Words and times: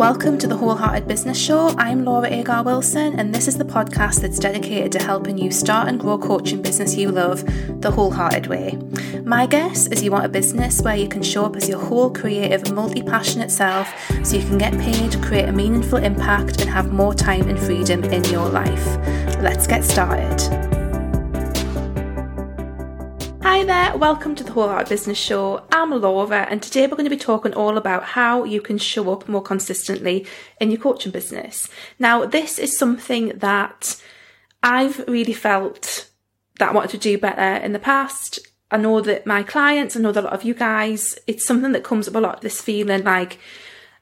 Welcome 0.00 0.38
to 0.38 0.46
the 0.46 0.56
Wholehearted 0.56 1.06
Business 1.06 1.38
Show. 1.38 1.74
I'm 1.76 2.06
Laura 2.06 2.26
Agar 2.30 2.62
Wilson, 2.62 3.20
and 3.20 3.34
this 3.34 3.46
is 3.46 3.58
the 3.58 3.66
podcast 3.66 4.22
that's 4.22 4.38
dedicated 4.38 4.92
to 4.92 4.98
helping 4.98 5.36
you 5.36 5.50
start 5.50 5.88
and 5.88 6.00
grow 6.00 6.14
a 6.14 6.18
coaching 6.18 6.62
business 6.62 6.96
you 6.96 7.10
love 7.10 7.44
the 7.82 7.90
wholehearted 7.90 8.46
way. 8.46 8.78
My 9.24 9.44
guess 9.44 9.88
is 9.88 10.02
you 10.02 10.10
want 10.10 10.24
a 10.24 10.30
business 10.30 10.80
where 10.80 10.96
you 10.96 11.06
can 11.06 11.22
show 11.22 11.44
up 11.44 11.54
as 11.54 11.68
your 11.68 11.80
whole 11.80 12.08
creative, 12.08 12.72
multi 12.72 13.02
passionate 13.02 13.50
self 13.50 13.92
so 14.24 14.38
you 14.38 14.46
can 14.46 14.56
get 14.56 14.72
paid, 14.78 15.22
create 15.22 15.50
a 15.50 15.52
meaningful 15.52 15.98
impact, 15.98 16.62
and 16.62 16.70
have 16.70 16.94
more 16.94 17.12
time 17.12 17.50
and 17.50 17.58
freedom 17.58 18.02
in 18.04 18.24
your 18.24 18.48
life. 18.48 18.86
Let's 19.42 19.66
get 19.66 19.84
started. 19.84 20.79
Hi 23.60 23.66
there, 23.66 23.98
welcome 23.98 24.34
to 24.36 24.42
the 24.42 24.52
Whole 24.52 24.68
Wholehearted 24.68 24.88
Business 24.88 25.18
Show. 25.18 25.62
I'm 25.70 25.90
Laura, 25.90 26.46
and 26.48 26.62
today 26.62 26.86
we're 26.86 26.96
going 26.96 27.04
to 27.04 27.10
be 27.10 27.18
talking 27.18 27.52
all 27.52 27.76
about 27.76 28.04
how 28.04 28.44
you 28.44 28.62
can 28.62 28.78
show 28.78 29.12
up 29.12 29.28
more 29.28 29.42
consistently 29.42 30.26
in 30.62 30.70
your 30.70 30.80
coaching 30.80 31.12
business. 31.12 31.68
Now, 31.98 32.24
this 32.24 32.58
is 32.58 32.78
something 32.78 33.36
that 33.36 34.00
I've 34.62 35.06
really 35.06 35.34
felt 35.34 36.08
that 36.58 36.70
I 36.70 36.72
wanted 36.72 36.92
to 36.92 36.96
do 36.96 37.18
better 37.18 37.62
in 37.62 37.74
the 37.74 37.78
past. 37.78 38.38
I 38.70 38.78
know 38.78 39.02
that 39.02 39.26
my 39.26 39.42
clients, 39.42 39.94
I 39.94 40.00
know 40.00 40.12
that 40.12 40.24
a 40.24 40.28
lot 40.28 40.32
of 40.32 40.42
you 40.42 40.54
guys, 40.54 41.18
it's 41.26 41.44
something 41.44 41.72
that 41.72 41.84
comes 41.84 42.08
up 42.08 42.14
a 42.14 42.18
lot, 42.18 42.40
this 42.40 42.62
feeling 42.62 43.04
like, 43.04 43.38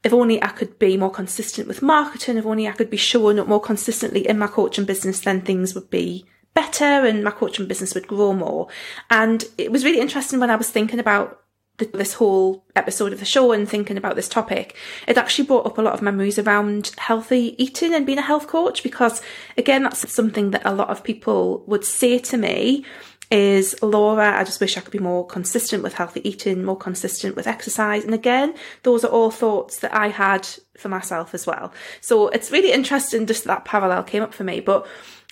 if 0.05 0.13
only 0.13 0.41
I 0.41 0.51
could 0.51 0.79
be 0.79 0.97
more 0.97 1.11
consistent 1.11 1.67
with 1.67 1.83
marketing, 1.83 2.37
if 2.37 2.47
only 2.47 2.69
I 2.69 2.73
could 2.75 2.91
be 2.91 2.97
showing 2.97 3.41
up 3.41 3.49
more 3.49 3.61
consistently 3.61 4.25
in 4.29 4.39
my 4.39 4.47
coaching 4.47 4.85
business, 4.85 5.19
then 5.19 5.41
things 5.41 5.75
would 5.75 5.91
be 5.91 6.27
better 6.59 7.07
and 7.07 7.23
my 7.23 7.31
coaching 7.31 7.69
business 7.69 7.95
would 7.95 8.09
grow 8.09 8.33
more. 8.33 8.67
And 9.11 9.45
it 9.57 9.71
was 9.71 9.85
really 9.85 10.01
interesting 10.01 10.41
when 10.41 10.51
I 10.51 10.57
was 10.57 10.69
thinking 10.69 10.99
about 10.99 11.41
the, 11.77 11.85
this 11.85 12.15
whole 12.15 12.65
episode 12.75 13.13
of 13.13 13.21
the 13.21 13.25
show 13.25 13.53
and 13.53 13.69
thinking 13.69 13.97
about 13.97 14.17
this 14.17 14.29
topic, 14.29 14.75
it 15.07 15.17
actually 15.17 15.47
brought 15.47 15.67
up 15.67 15.79
a 15.79 15.83
lot 15.83 15.95
of 15.95 16.03
memories 16.03 16.37
around 16.37 16.91
healthy 16.99 17.55
eating 17.63 17.95
and 17.95 18.05
being 18.05 18.19
a 18.19 18.23
health 18.23 18.49
coach 18.49 18.83
because 18.83 19.23
again, 19.57 19.85
that's 19.85 20.13
something 20.13 20.51
that 20.51 20.63
a 20.65 20.75
lot 20.75 20.89
of 20.89 21.05
people 21.05 21.63
would 21.69 21.85
say 21.85 22.19
to 22.19 22.37
me 22.37 22.85
is 23.31 23.77
Laura, 23.83 24.39
I 24.39 24.45
just 24.45 24.61
wish 24.61 24.77
I 24.77 24.81
could 24.81 24.93
be 24.93 24.99
more 24.99 25.27
consistent 25.27 25.83
with 25.83 25.95
healthy 25.95 26.27
eating, 26.29 26.65
more 26.65 26.77
consistent 26.77 27.37
with 27.37 27.47
exercise. 27.47 28.05
And 28.05 28.15
again, 28.15 28.55
those 28.83 29.05
are 29.05 29.11
all 29.11 29.31
thoughts 29.31 29.81
that 29.81 29.95
I 29.95 30.09
had 30.09 30.49
for 30.79 30.89
myself 30.89 31.35
as 31.35 31.47
well. 31.47 31.73
So 32.01 32.29
it's 32.29 32.51
really 32.51 32.73
interesting 32.73 33.27
just 33.27 33.45
that 33.45 33.65
parallel 33.65 34.03
came 34.03 34.23
up 34.23 34.33
for 34.33 34.45
me. 34.45 34.61
But 34.61 34.87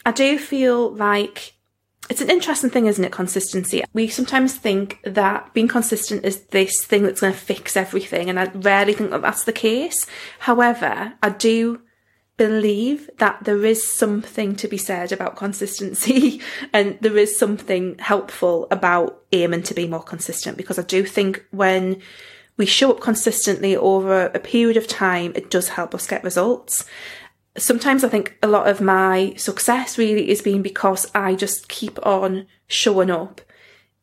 I 0.05 0.12
do 0.12 0.39
feel 0.39 0.91
like 0.91 1.55
it's 2.08 2.20
an 2.20 2.30
interesting 2.30 2.70
thing, 2.70 2.86
isn't 2.86 3.05
it? 3.05 3.12
Consistency. 3.12 3.83
We 3.92 4.08
sometimes 4.08 4.55
think 4.55 5.00
that 5.02 5.52
being 5.55 5.69
consistent 5.69 6.24
is 6.24 6.44
this 6.47 6.84
thing 6.84 7.02
that's 7.02 7.20
going 7.20 7.33
to 7.33 7.39
fix 7.39 7.77
everything, 7.77 8.30
and 8.30 8.39
I 8.39 8.44
rarely 8.55 8.92
think 8.92 9.11
that 9.11 9.22
that's 9.22 9.44
the 9.44 9.52
case. 9.52 10.06
However, 10.39 11.14
I 11.22 11.28
do 11.30 11.83
believe 12.37 13.09
that 13.19 13.45
there 13.45 13.65
is 13.65 13.87
something 13.87 14.55
to 14.56 14.69
be 14.69 14.77
said 14.77 15.11
about 15.11 15.37
consistency 15.37 16.41
and 16.73 16.98
there 17.01 17.17
is 17.17 17.39
something 17.39 17.97
helpful 17.98 18.67
about 18.70 19.23
aiming 19.33 19.62
to 19.62 19.75
be 19.75 19.87
more 19.87 20.03
consistent 20.03 20.57
because 20.57 20.79
I 20.79 20.83
do 20.83 21.05
think 21.05 21.45
when 21.51 22.03
we 22.57 22.67
show 22.67 22.91
up 22.91 23.01
consistently 23.01 23.77
over 23.77 24.27
a 24.27 24.39
period 24.39 24.77
of 24.77 24.87
time, 24.87 25.33
it 25.34 25.51
does 25.51 25.70
help 25.70 25.95
us 25.95 26.07
get 26.07 26.25
results. 26.25 26.84
Sometimes 27.57 28.05
I 28.05 28.09
think 28.09 28.37
a 28.42 28.48
lot 28.48 28.69
of 28.69 28.81
my 28.81 29.34
success 29.37 29.98
really 29.98 30.31
is 30.31 30.42
being 30.42 30.62
because 30.62 31.11
I 31.14 31.34
just 31.34 31.69
keep 31.69 32.05
on 32.05 32.47
showing 32.67 33.11
up 33.11 33.41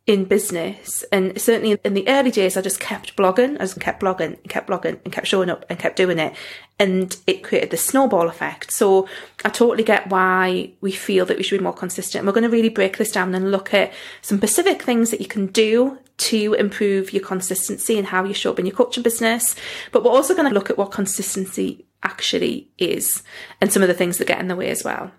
in 0.06 0.26
business. 0.26 1.04
And 1.12 1.40
certainly 1.40 1.80
in 1.84 1.94
the 1.94 2.08
early 2.10 2.32
days, 2.32 2.58
I 2.58 2.62
just 2.62 2.80
kept 2.80 3.16
blogging, 3.16 3.56
I 3.56 3.60
just 3.60 3.80
kept 3.80 4.02
blogging 4.02 4.38
and 4.38 4.50
kept 4.50 4.70
blogging 4.70 5.00
and 5.04 5.14
kept 5.14 5.28
showing 5.28 5.50
up 5.50 5.66
and 5.70 5.80
kept 5.80 5.96
doing 5.96 6.20
it. 6.20 6.34
And 6.78 7.16
it 7.26 7.44
created 7.44 7.70
the 7.70 7.78
snowball 7.78 8.28
effect. 8.28 8.74
So 8.74 9.08
I 9.46 9.50
totally 9.50 9.84
get 9.84 10.10
why 10.10 10.72
we 10.82 10.92
feel 10.92 11.26
that 11.28 11.38
we 11.38 11.44
should 11.44 11.60
be 11.60 11.64
more 11.64 11.74
consistent. 11.74 12.22
And 12.22 12.28
we're 12.28 12.34
going 12.34 12.44
to 12.44 12.50
really 12.50 12.70
break 12.70 12.98
this 12.98 13.12
down 13.12 13.34
and 13.34 13.52
look 13.52 13.74
at 13.74 13.94
some 14.22 14.40
specific 14.40 14.82
things 14.82 15.12
that 15.12 15.22
you 15.22 15.28
can 15.28 15.48
do 15.48 15.98
to 16.16 16.54
improve 16.54 17.14
your 17.14 17.24
consistency 17.24 17.98
and 17.98 18.08
how 18.08 18.24
you 18.24 18.34
show 18.34 18.52
up 18.52 18.60
in 18.60 18.66
your 18.66 18.76
coaching 18.76 19.04
business. 19.04 19.56
But 19.92 20.04
we're 20.04 20.12
also 20.12 20.36
going 20.36 20.50
to 20.50 20.54
look 20.54 20.70
at 20.70 20.78
what 20.78 20.92
consistency 20.92 21.86
actually 22.04 22.70
is 22.78 23.24
and 23.62 23.72
some 23.72 23.82
of 23.82 23.88
the 23.88 23.94
things 23.94 24.18
that 24.18 24.28
get 24.28 24.40
in 24.40 24.50
the 24.50 24.56
way 24.56 24.70
as 24.70 24.84
well. 24.84 25.12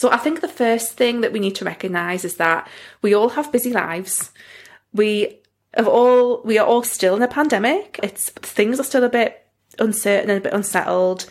So 0.00 0.10
I 0.10 0.16
think 0.16 0.40
the 0.40 0.48
first 0.48 0.94
thing 0.94 1.20
that 1.20 1.30
we 1.30 1.40
need 1.40 1.56
to 1.56 1.64
recognize 1.66 2.24
is 2.24 2.36
that 2.36 2.66
we 3.02 3.14
all 3.14 3.28
have 3.28 3.52
busy 3.52 3.70
lives. 3.70 4.32
We 4.94 5.40
have 5.74 5.86
all 5.86 6.40
we 6.42 6.56
are 6.56 6.66
all 6.66 6.82
still 6.82 7.16
in 7.16 7.22
a 7.22 7.28
pandemic. 7.28 8.00
It's 8.02 8.30
things 8.30 8.80
are 8.80 8.82
still 8.82 9.04
a 9.04 9.10
bit 9.10 9.46
uncertain 9.78 10.30
and 10.30 10.38
a 10.38 10.40
bit 10.40 10.54
unsettled. 10.54 11.26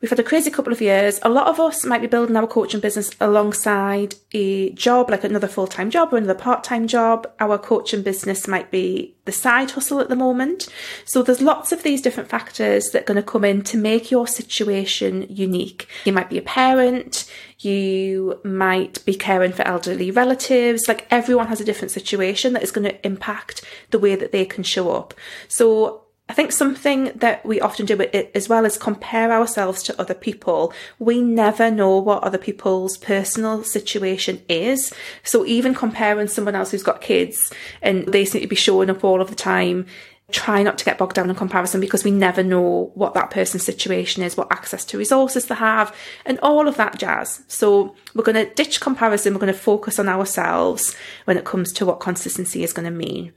We've 0.00 0.10
had 0.10 0.20
a 0.20 0.24
crazy 0.24 0.52
couple 0.52 0.72
of 0.72 0.80
years. 0.80 1.18
A 1.22 1.28
lot 1.28 1.48
of 1.48 1.58
us 1.58 1.84
might 1.84 2.00
be 2.00 2.06
building 2.06 2.36
our 2.36 2.46
coaching 2.46 2.78
business 2.78 3.10
alongside 3.20 4.14
a 4.30 4.70
job, 4.70 5.10
like 5.10 5.24
another 5.24 5.48
full 5.48 5.66
time 5.66 5.90
job 5.90 6.12
or 6.12 6.18
another 6.18 6.38
part 6.38 6.62
time 6.62 6.86
job. 6.86 7.28
Our 7.40 7.58
coaching 7.58 8.02
business 8.02 8.46
might 8.46 8.70
be 8.70 9.16
the 9.24 9.32
side 9.32 9.72
hustle 9.72 9.98
at 9.98 10.08
the 10.08 10.14
moment. 10.14 10.68
So 11.04 11.22
there's 11.24 11.42
lots 11.42 11.72
of 11.72 11.82
these 11.82 12.00
different 12.00 12.28
factors 12.28 12.90
that 12.90 13.02
are 13.02 13.06
going 13.06 13.16
to 13.16 13.24
come 13.24 13.44
in 13.44 13.62
to 13.62 13.76
make 13.76 14.12
your 14.12 14.28
situation 14.28 15.26
unique. 15.28 15.88
You 16.04 16.12
might 16.12 16.30
be 16.30 16.38
a 16.38 16.42
parent, 16.42 17.28
you 17.58 18.40
might 18.44 19.04
be 19.04 19.16
caring 19.16 19.52
for 19.52 19.66
elderly 19.66 20.12
relatives. 20.12 20.86
Like 20.86 21.08
everyone 21.10 21.48
has 21.48 21.60
a 21.60 21.64
different 21.64 21.90
situation 21.90 22.52
that 22.52 22.62
is 22.62 22.70
going 22.70 22.88
to 22.88 23.04
impact 23.04 23.64
the 23.90 23.98
way 23.98 24.14
that 24.14 24.30
they 24.30 24.44
can 24.44 24.62
show 24.62 24.92
up. 24.92 25.12
So 25.48 26.04
I 26.28 26.34
think 26.34 26.52
something 26.52 27.12
that 27.14 27.44
we 27.46 27.58
often 27.60 27.86
do 27.86 28.00
as 28.34 28.48
well 28.48 28.66
is 28.66 28.76
compare 28.76 29.32
ourselves 29.32 29.82
to 29.84 29.98
other 29.98 30.12
people. 30.12 30.74
We 30.98 31.22
never 31.22 31.70
know 31.70 31.96
what 31.96 32.22
other 32.22 32.36
people's 32.36 32.98
personal 32.98 33.64
situation 33.64 34.42
is. 34.46 34.92
So 35.22 35.46
even 35.46 35.74
comparing 35.74 36.28
someone 36.28 36.54
else 36.54 36.70
who's 36.70 36.82
got 36.82 37.00
kids 37.00 37.50
and 37.80 38.06
they 38.06 38.26
seem 38.26 38.42
to 38.42 38.46
be 38.46 38.56
showing 38.56 38.90
up 38.90 39.04
all 39.04 39.22
of 39.22 39.30
the 39.30 39.34
time 39.34 39.86
try 40.30 40.62
not 40.62 40.76
to 40.76 40.84
get 40.84 40.98
bogged 40.98 41.14
down 41.14 41.30
in 41.30 41.36
comparison 41.36 41.80
because 41.80 42.04
we 42.04 42.10
never 42.10 42.42
know 42.42 42.90
what 42.94 43.14
that 43.14 43.30
person's 43.30 43.64
situation 43.64 44.22
is, 44.22 44.36
what 44.36 44.52
access 44.52 44.84
to 44.84 44.98
resources 44.98 45.46
they 45.46 45.54
have, 45.54 45.94
and 46.26 46.38
all 46.40 46.68
of 46.68 46.76
that 46.76 46.98
jazz. 46.98 47.42
So 47.48 47.94
we're 48.14 48.24
going 48.24 48.46
to 48.46 48.52
ditch 48.54 48.80
comparison, 48.80 49.32
we're 49.32 49.40
going 49.40 49.52
to 49.52 49.58
focus 49.58 49.98
on 49.98 50.08
ourselves 50.08 50.94
when 51.24 51.38
it 51.38 51.46
comes 51.46 51.72
to 51.74 51.86
what 51.86 52.00
consistency 52.00 52.62
is 52.62 52.74
going 52.74 52.84
to 52.84 52.90
mean. 52.90 53.32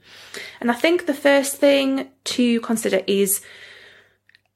And 0.60 0.70
I 0.70 0.74
think 0.74 1.06
the 1.06 1.14
first 1.14 1.56
thing 1.56 2.10
to 2.24 2.60
consider 2.60 3.00
is 3.06 3.40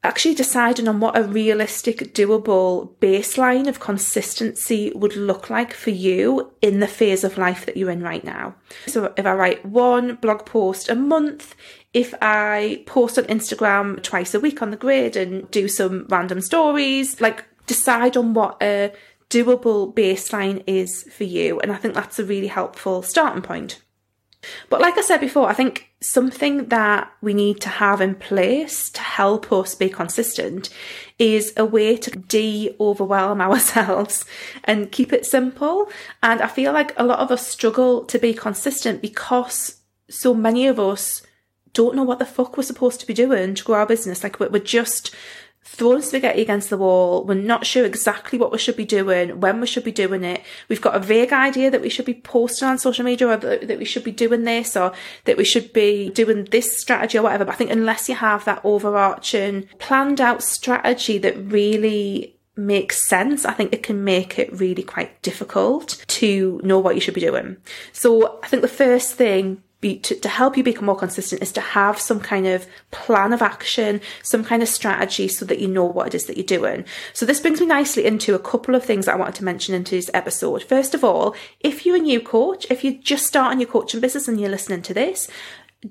actually 0.06 0.34
deciding 0.34 0.88
on 0.88 1.00
what 1.00 1.18
a 1.18 1.22
realistic, 1.22 2.14
doable 2.14 2.94
baseline 3.00 3.68
of 3.68 3.80
consistency 3.80 4.92
would 4.94 5.16
look 5.16 5.50
like 5.50 5.74
for 5.74 5.90
you 5.90 6.52
in 6.62 6.80
the 6.80 6.86
phase 6.86 7.24
of 7.24 7.36
life 7.36 7.66
that 7.66 7.76
you're 7.76 7.90
in 7.90 8.02
right 8.02 8.24
now. 8.24 8.54
So, 8.86 9.12
if 9.16 9.26
I 9.26 9.32
write 9.34 9.66
one 9.66 10.16
blog 10.16 10.46
post 10.46 10.88
a 10.88 10.94
month, 10.94 11.54
if 11.92 12.14
I 12.22 12.82
post 12.86 13.18
on 13.18 13.24
Instagram 13.24 14.02
twice 14.02 14.34
a 14.34 14.40
week 14.40 14.62
on 14.62 14.70
the 14.70 14.76
grid 14.76 15.16
and 15.16 15.50
do 15.50 15.68
some 15.68 16.06
random 16.08 16.40
stories, 16.40 17.20
like 17.20 17.44
decide 17.66 18.16
on 18.16 18.34
what 18.34 18.62
a 18.62 18.92
doable 19.30 19.94
baseline 19.94 20.62
is 20.66 21.04
for 21.04 21.24
you. 21.24 21.60
And 21.60 21.72
I 21.72 21.76
think 21.76 21.94
that's 21.94 22.18
a 22.18 22.24
really 22.24 22.46
helpful 22.46 23.02
starting 23.02 23.42
point. 23.42 23.82
But 24.68 24.80
like 24.80 24.98
I 24.98 25.02
said 25.02 25.20
before, 25.20 25.48
I 25.48 25.54
think 25.54 25.90
something 26.00 26.66
that 26.68 27.10
we 27.20 27.34
need 27.34 27.60
to 27.62 27.68
have 27.68 28.00
in 28.00 28.14
place 28.14 28.90
to 28.90 29.00
help 29.00 29.52
us 29.52 29.74
be 29.74 29.88
consistent 29.88 30.70
is 31.18 31.52
a 31.56 31.64
way 31.64 31.96
to 31.96 32.10
de 32.10 32.74
overwhelm 32.78 33.40
ourselves 33.46 34.24
and 34.64 34.92
keep 34.92 35.12
it 35.12 35.26
simple. 35.26 35.88
And 36.22 36.40
I 36.40 36.48
feel 36.48 36.72
like 36.72 36.92
a 36.96 37.04
lot 37.04 37.20
of 37.20 37.30
us 37.30 37.46
struggle 37.46 38.04
to 38.04 38.18
be 38.18 38.34
consistent 38.34 39.02
because 39.02 39.76
so 40.08 40.34
many 40.34 40.66
of 40.66 40.78
us 40.78 41.22
don't 41.72 41.94
know 41.94 42.02
what 42.02 42.18
the 42.18 42.24
fuck 42.24 42.56
we're 42.56 42.62
supposed 42.62 43.00
to 43.00 43.06
be 43.06 43.12
doing 43.12 43.54
to 43.54 43.64
grow 43.64 43.76
our 43.76 43.86
business. 43.86 44.22
Like 44.22 44.40
we're 44.40 44.58
just 44.58 45.14
throwing 45.68 46.00
spaghetti 46.00 46.40
against 46.40 46.70
the 46.70 46.78
wall. 46.78 47.24
We're 47.24 47.34
not 47.34 47.66
sure 47.66 47.84
exactly 47.84 48.38
what 48.38 48.52
we 48.52 48.58
should 48.58 48.76
be 48.76 48.84
doing, 48.84 49.40
when 49.40 49.60
we 49.60 49.66
should 49.66 49.82
be 49.82 49.90
doing 49.90 50.22
it. 50.22 50.42
We've 50.68 50.80
got 50.80 50.94
a 50.94 51.00
vague 51.00 51.32
idea 51.32 51.72
that 51.72 51.82
we 51.82 51.90
should 51.90 52.04
be 52.04 52.14
posting 52.14 52.68
on 52.68 52.78
social 52.78 53.04
media 53.04 53.28
or 53.28 53.36
that 53.36 53.78
we 53.78 53.84
should 53.84 54.04
be 54.04 54.12
doing 54.12 54.44
this 54.44 54.76
or 54.76 54.92
that 55.24 55.36
we 55.36 55.44
should 55.44 55.72
be 55.72 56.08
doing 56.10 56.44
this 56.44 56.78
strategy 56.78 57.18
or 57.18 57.22
whatever. 57.22 57.44
But 57.44 57.54
I 57.54 57.56
think 57.56 57.72
unless 57.72 58.08
you 58.08 58.14
have 58.14 58.44
that 58.44 58.60
overarching 58.64 59.68
planned 59.78 60.20
out 60.20 60.42
strategy 60.42 61.18
that 61.18 61.36
really 61.36 62.36
makes 62.54 63.06
sense, 63.08 63.44
I 63.44 63.52
think 63.52 63.72
it 63.72 63.82
can 63.82 64.04
make 64.04 64.38
it 64.38 64.52
really 64.52 64.84
quite 64.84 65.20
difficult 65.22 66.02
to 66.06 66.60
know 66.62 66.78
what 66.78 66.94
you 66.94 67.00
should 67.00 67.12
be 67.14 67.20
doing. 67.20 67.56
So 67.92 68.38
I 68.42 68.46
think 68.46 68.62
the 68.62 68.68
first 68.68 69.14
thing 69.14 69.62
be, 69.80 69.98
to, 69.98 70.14
to 70.14 70.28
help 70.28 70.56
you 70.56 70.62
become 70.62 70.86
more 70.86 70.96
consistent 70.96 71.42
is 71.42 71.52
to 71.52 71.60
have 71.60 72.00
some 72.00 72.20
kind 72.20 72.46
of 72.46 72.66
plan 72.90 73.32
of 73.32 73.42
action, 73.42 74.00
some 74.22 74.42
kind 74.42 74.62
of 74.62 74.68
strategy 74.68 75.28
so 75.28 75.44
that 75.44 75.58
you 75.58 75.68
know 75.68 75.84
what 75.84 76.08
it 76.08 76.14
is 76.14 76.26
that 76.26 76.36
you're 76.36 76.46
doing. 76.46 76.84
So 77.12 77.26
this 77.26 77.40
brings 77.40 77.60
me 77.60 77.66
nicely 77.66 78.06
into 78.06 78.34
a 78.34 78.38
couple 78.38 78.74
of 78.74 78.84
things 78.84 79.06
I 79.06 79.16
wanted 79.16 79.34
to 79.36 79.44
mention 79.44 79.74
in 79.74 79.84
today's 79.84 80.10
episode. 80.14 80.62
First 80.62 80.94
of 80.94 81.04
all, 81.04 81.34
if 81.60 81.84
you're 81.84 81.96
a 81.96 82.00
new 82.00 82.20
coach, 82.20 82.66
if 82.70 82.84
you're 82.84 82.94
just 82.94 83.26
starting 83.26 83.60
your 83.60 83.68
coaching 83.68 84.00
business 84.00 84.28
and 84.28 84.40
you're 84.40 84.50
listening 84.50 84.82
to 84.82 84.94
this, 84.94 85.28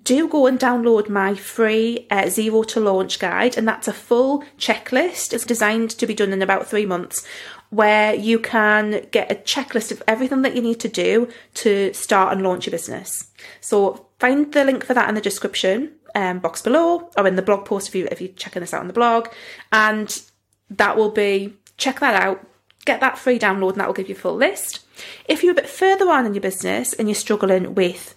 do 0.04 0.28
go 0.28 0.48
and 0.48 0.60
download 0.60 1.10
my 1.10 1.36
free 1.36 2.08
uh, 2.10 2.30
Zero 2.30 2.64
to 2.64 2.80
Launch 2.80 3.20
guide, 3.20 3.58
and 3.58 3.68
that's 3.68 3.88
a 3.88 3.94
full 3.94 4.44
checklist. 4.58 5.34
It's 5.34 5.46
designed 5.46 5.92
to 5.92 6.08
be 6.08 6.14
done 6.14 6.34
in 6.34 6.42
about 6.42 6.68
three 6.68 6.86
months, 6.86 7.26
where 7.70 8.16
you 8.16 8.40
can 8.40 9.06
get 9.12 9.32
a 9.32 9.36
checklist 9.36 9.92
of 9.92 10.02
everything 10.08 10.42
that 10.42 10.56
you 10.56 10.62
need 10.62 10.80
to 10.82 10.90
do 10.90 11.30
to 11.56 11.94
start 11.94 12.34
and 12.34 12.44
launch 12.44 12.66
your 12.66 12.72
business. 12.72 13.32
So 13.62 14.08
find 14.20 14.52
the 14.52 14.66
link 14.66 14.86
for 14.86 14.94
that 14.94 15.10
in 15.10 15.16
the 15.16 15.22
description 15.22 15.94
um, 16.16 16.40
box 16.40 16.62
below, 16.62 17.10
or 17.16 17.28
in 17.28 17.36
the 17.36 17.42
blog 17.42 17.66
post 17.66 17.88
if 17.90 17.96
you 17.96 18.08
if 18.12 18.22
you're 18.22 18.34
checking 18.34 18.62
this 18.62 18.74
out 18.74 18.82
on 18.82 18.88
the 18.88 18.94
blog, 18.94 19.28
and 19.72 20.22
that 20.70 20.98
will 20.98 21.12
be 21.12 21.54
check 21.78 22.00
that 22.00 22.22
out. 22.22 22.46
Get 22.86 23.00
that 23.02 23.18
free 23.18 23.40
download, 23.40 23.72
and 23.72 23.82
that 23.82 23.88
will 23.88 23.94
give 23.94 24.10
you 24.10 24.16
a 24.16 24.18
full 24.18 24.36
list. 24.36 24.86
If 25.28 25.44
you're 25.44 25.52
a 25.52 25.56
bit 25.56 25.70
further 25.70 26.10
on 26.10 26.26
in 26.26 26.34
your 26.34 26.42
business 26.42 26.94
and 26.94 27.08
you're 27.08 27.16
struggling 27.16 27.76
with 27.76 28.15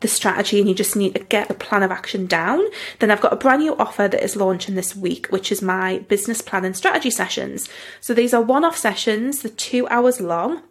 the 0.00 0.08
strategy 0.08 0.58
and 0.58 0.68
you 0.68 0.74
just 0.74 0.96
need 0.96 1.14
to 1.14 1.24
get 1.24 1.48
the 1.48 1.54
plan 1.54 1.82
of 1.82 1.90
action 1.90 2.26
down, 2.26 2.60
then 2.98 3.10
I've 3.10 3.20
got 3.20 3.32
a 3.32 3.36
brand 3.36 3.62
new 3.62 3.76
offer 3.76 4.08
that 4.08 4.22
is 4.22 4.36
launching 4.36 4.74
this 4.74 4.96
week, 4.96 5.26
which 5.28 5.52
is 5.52 5.62
my 5.62 5.98
business 6.08 6.40
plan 6.42 6.64
and 6.64 6.76
strategy 6.76 7.10
sessions. 7.10 7.68
So 8.00 8.14
these 8.14 8.34
are 8.34 8.42
one 8.42 8.64
off 8.64 8.76
sessions, 8.76 9.42
they're 9.42 9.52
two 9.52 9.86
hours 9.88 10.20
long. 10.20 10.62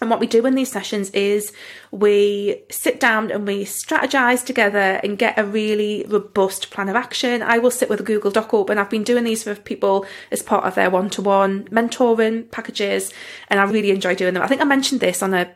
And 0.00 0.08
what 0.08 0.20
we 0.20 0.26
do 0.26 0.46
in 0.46 0.54
these 0.54 0.72
sessions 0.72 1.10
is 1.10 1.52
we 1.90 2.62
sit 2.70 3.00
down 3.00 3.30
and 3.30 3.46
we 3.46 3.64
strategize 3.66 4.42
together 4.42 4.98
and 5.02 5.18
get 5.18 5.38
a 5.38 5.44
really 5.44 6.06
robust 6.08 6.70
plan 6.70 6.88
of 6.88 6.96
action. 6.96 7.42
I 7.42 7.58
will 7.58 7.70
sit 7.70 7.90
with 7.90 8.00
a 8.00 8.04
Google 8.04 8.30
Doc 8.30 8.54
open. 8.54 8.78
I've 8.78 8.88
been 8.88 9.04
doing 9.04 9.24
these 9.24 9.42
for 9.42 9.54
people 9.54 10.06
as 10.30 10.42
part 10.42 10.64
of 10.64 10.74
their 10.74 10.88
one 10.88 11.10
to 11.10 11.22
one 11.22 11.64
mentoring 11.64 12.50
packages, 12.50 13.12
and 13.48 13.60
I 13.60 13.64
really 13.64 13.90
enjoy 13.90 14.14
doing 14.14 14.32
them. 14.32 14.42
I 14.42 14.46
think 14.46 14.62
I 14.62 14.64
mentioned 14.64 15.00
this 15.00 15.22
on 15.22 15.34
a 15.34 15.54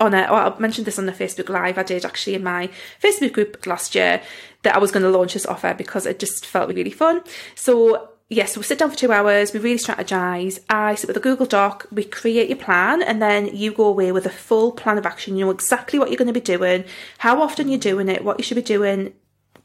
on 0.00 0.14
a, 0.14 0.18
I 0.18 0.58
mentioned 0.58 0.86
this 0.86 0.98
on 0.98 1.06
the 1.06 1.12
Facebook 1.12 1.48
Live 1.48 1.78
I 1.78 1.82
did 1.82 2.04
actually 2.04 2.34
in 2.34 2.44
my 2.44 2.70
Facebook 3.02 3.32
group 3.32 3.66
last 3.66 3.94
year 3.94 4.22
that 4.62 4.74
I 4.74 4.78
was 4.78 4.90
going 4.90 5.02
to 5.02 5.10
launch 5.10 5.34
this 5.34 5.46
offer 5.46 5.74
because 5.74 6.06
it 6.06 6.18
just 6.18 6.46
felt 6.46 6.68
really 6.68 6.90
fun. 6.90 7.22
So 7.54 8.10
yes, 8.28 8.56
we 8.56 8.62
sit 8.62 8.78
down 8.78 8.90
for 8.90 8.96
two 8.96 9.12
hours, 9.12 9.52
we 9.52 9.60
really 9.60 9.78
strategize. 9.78 10.60
I 10.68 10.94
sit 10.94 11.08
with 11.08 11.16
a 11.16 11.20
Google 11.20 11.46
Doc, 11.46 11.86
we 11.90 12.04
create 12.04 12.48
your 12.48 12.58
plan, 12.58 13.02
and 13.02 13.20
then 13.20 13.54
you 13.54 13.72
go 13.72 13.86
away 13.86 14.12
with 14.12 14.26
a 14.26 14.30
full 14.30 14.72
plan 14.72 14.98
of 14.98 15.06
action. 15.06 15.36
You 15.36 15.46
know 15.46 15.50
exactly 15.50 15.98
what 15.98 16.10
you're 16.10 16.18
going 16.18 16.26
to 16.26 16.32
be 16.32 16.40
doing, 16.40 16.84
how 17.18 17.42
often 17.42 17.68
you're 17.68 17.78
doing 17.78 18.08
it, 18.08 18.24
what 18.24 18.38
you 18.38 18.44
should 18.44 18.56
be 18.56 18.62
doing 18.62 19.14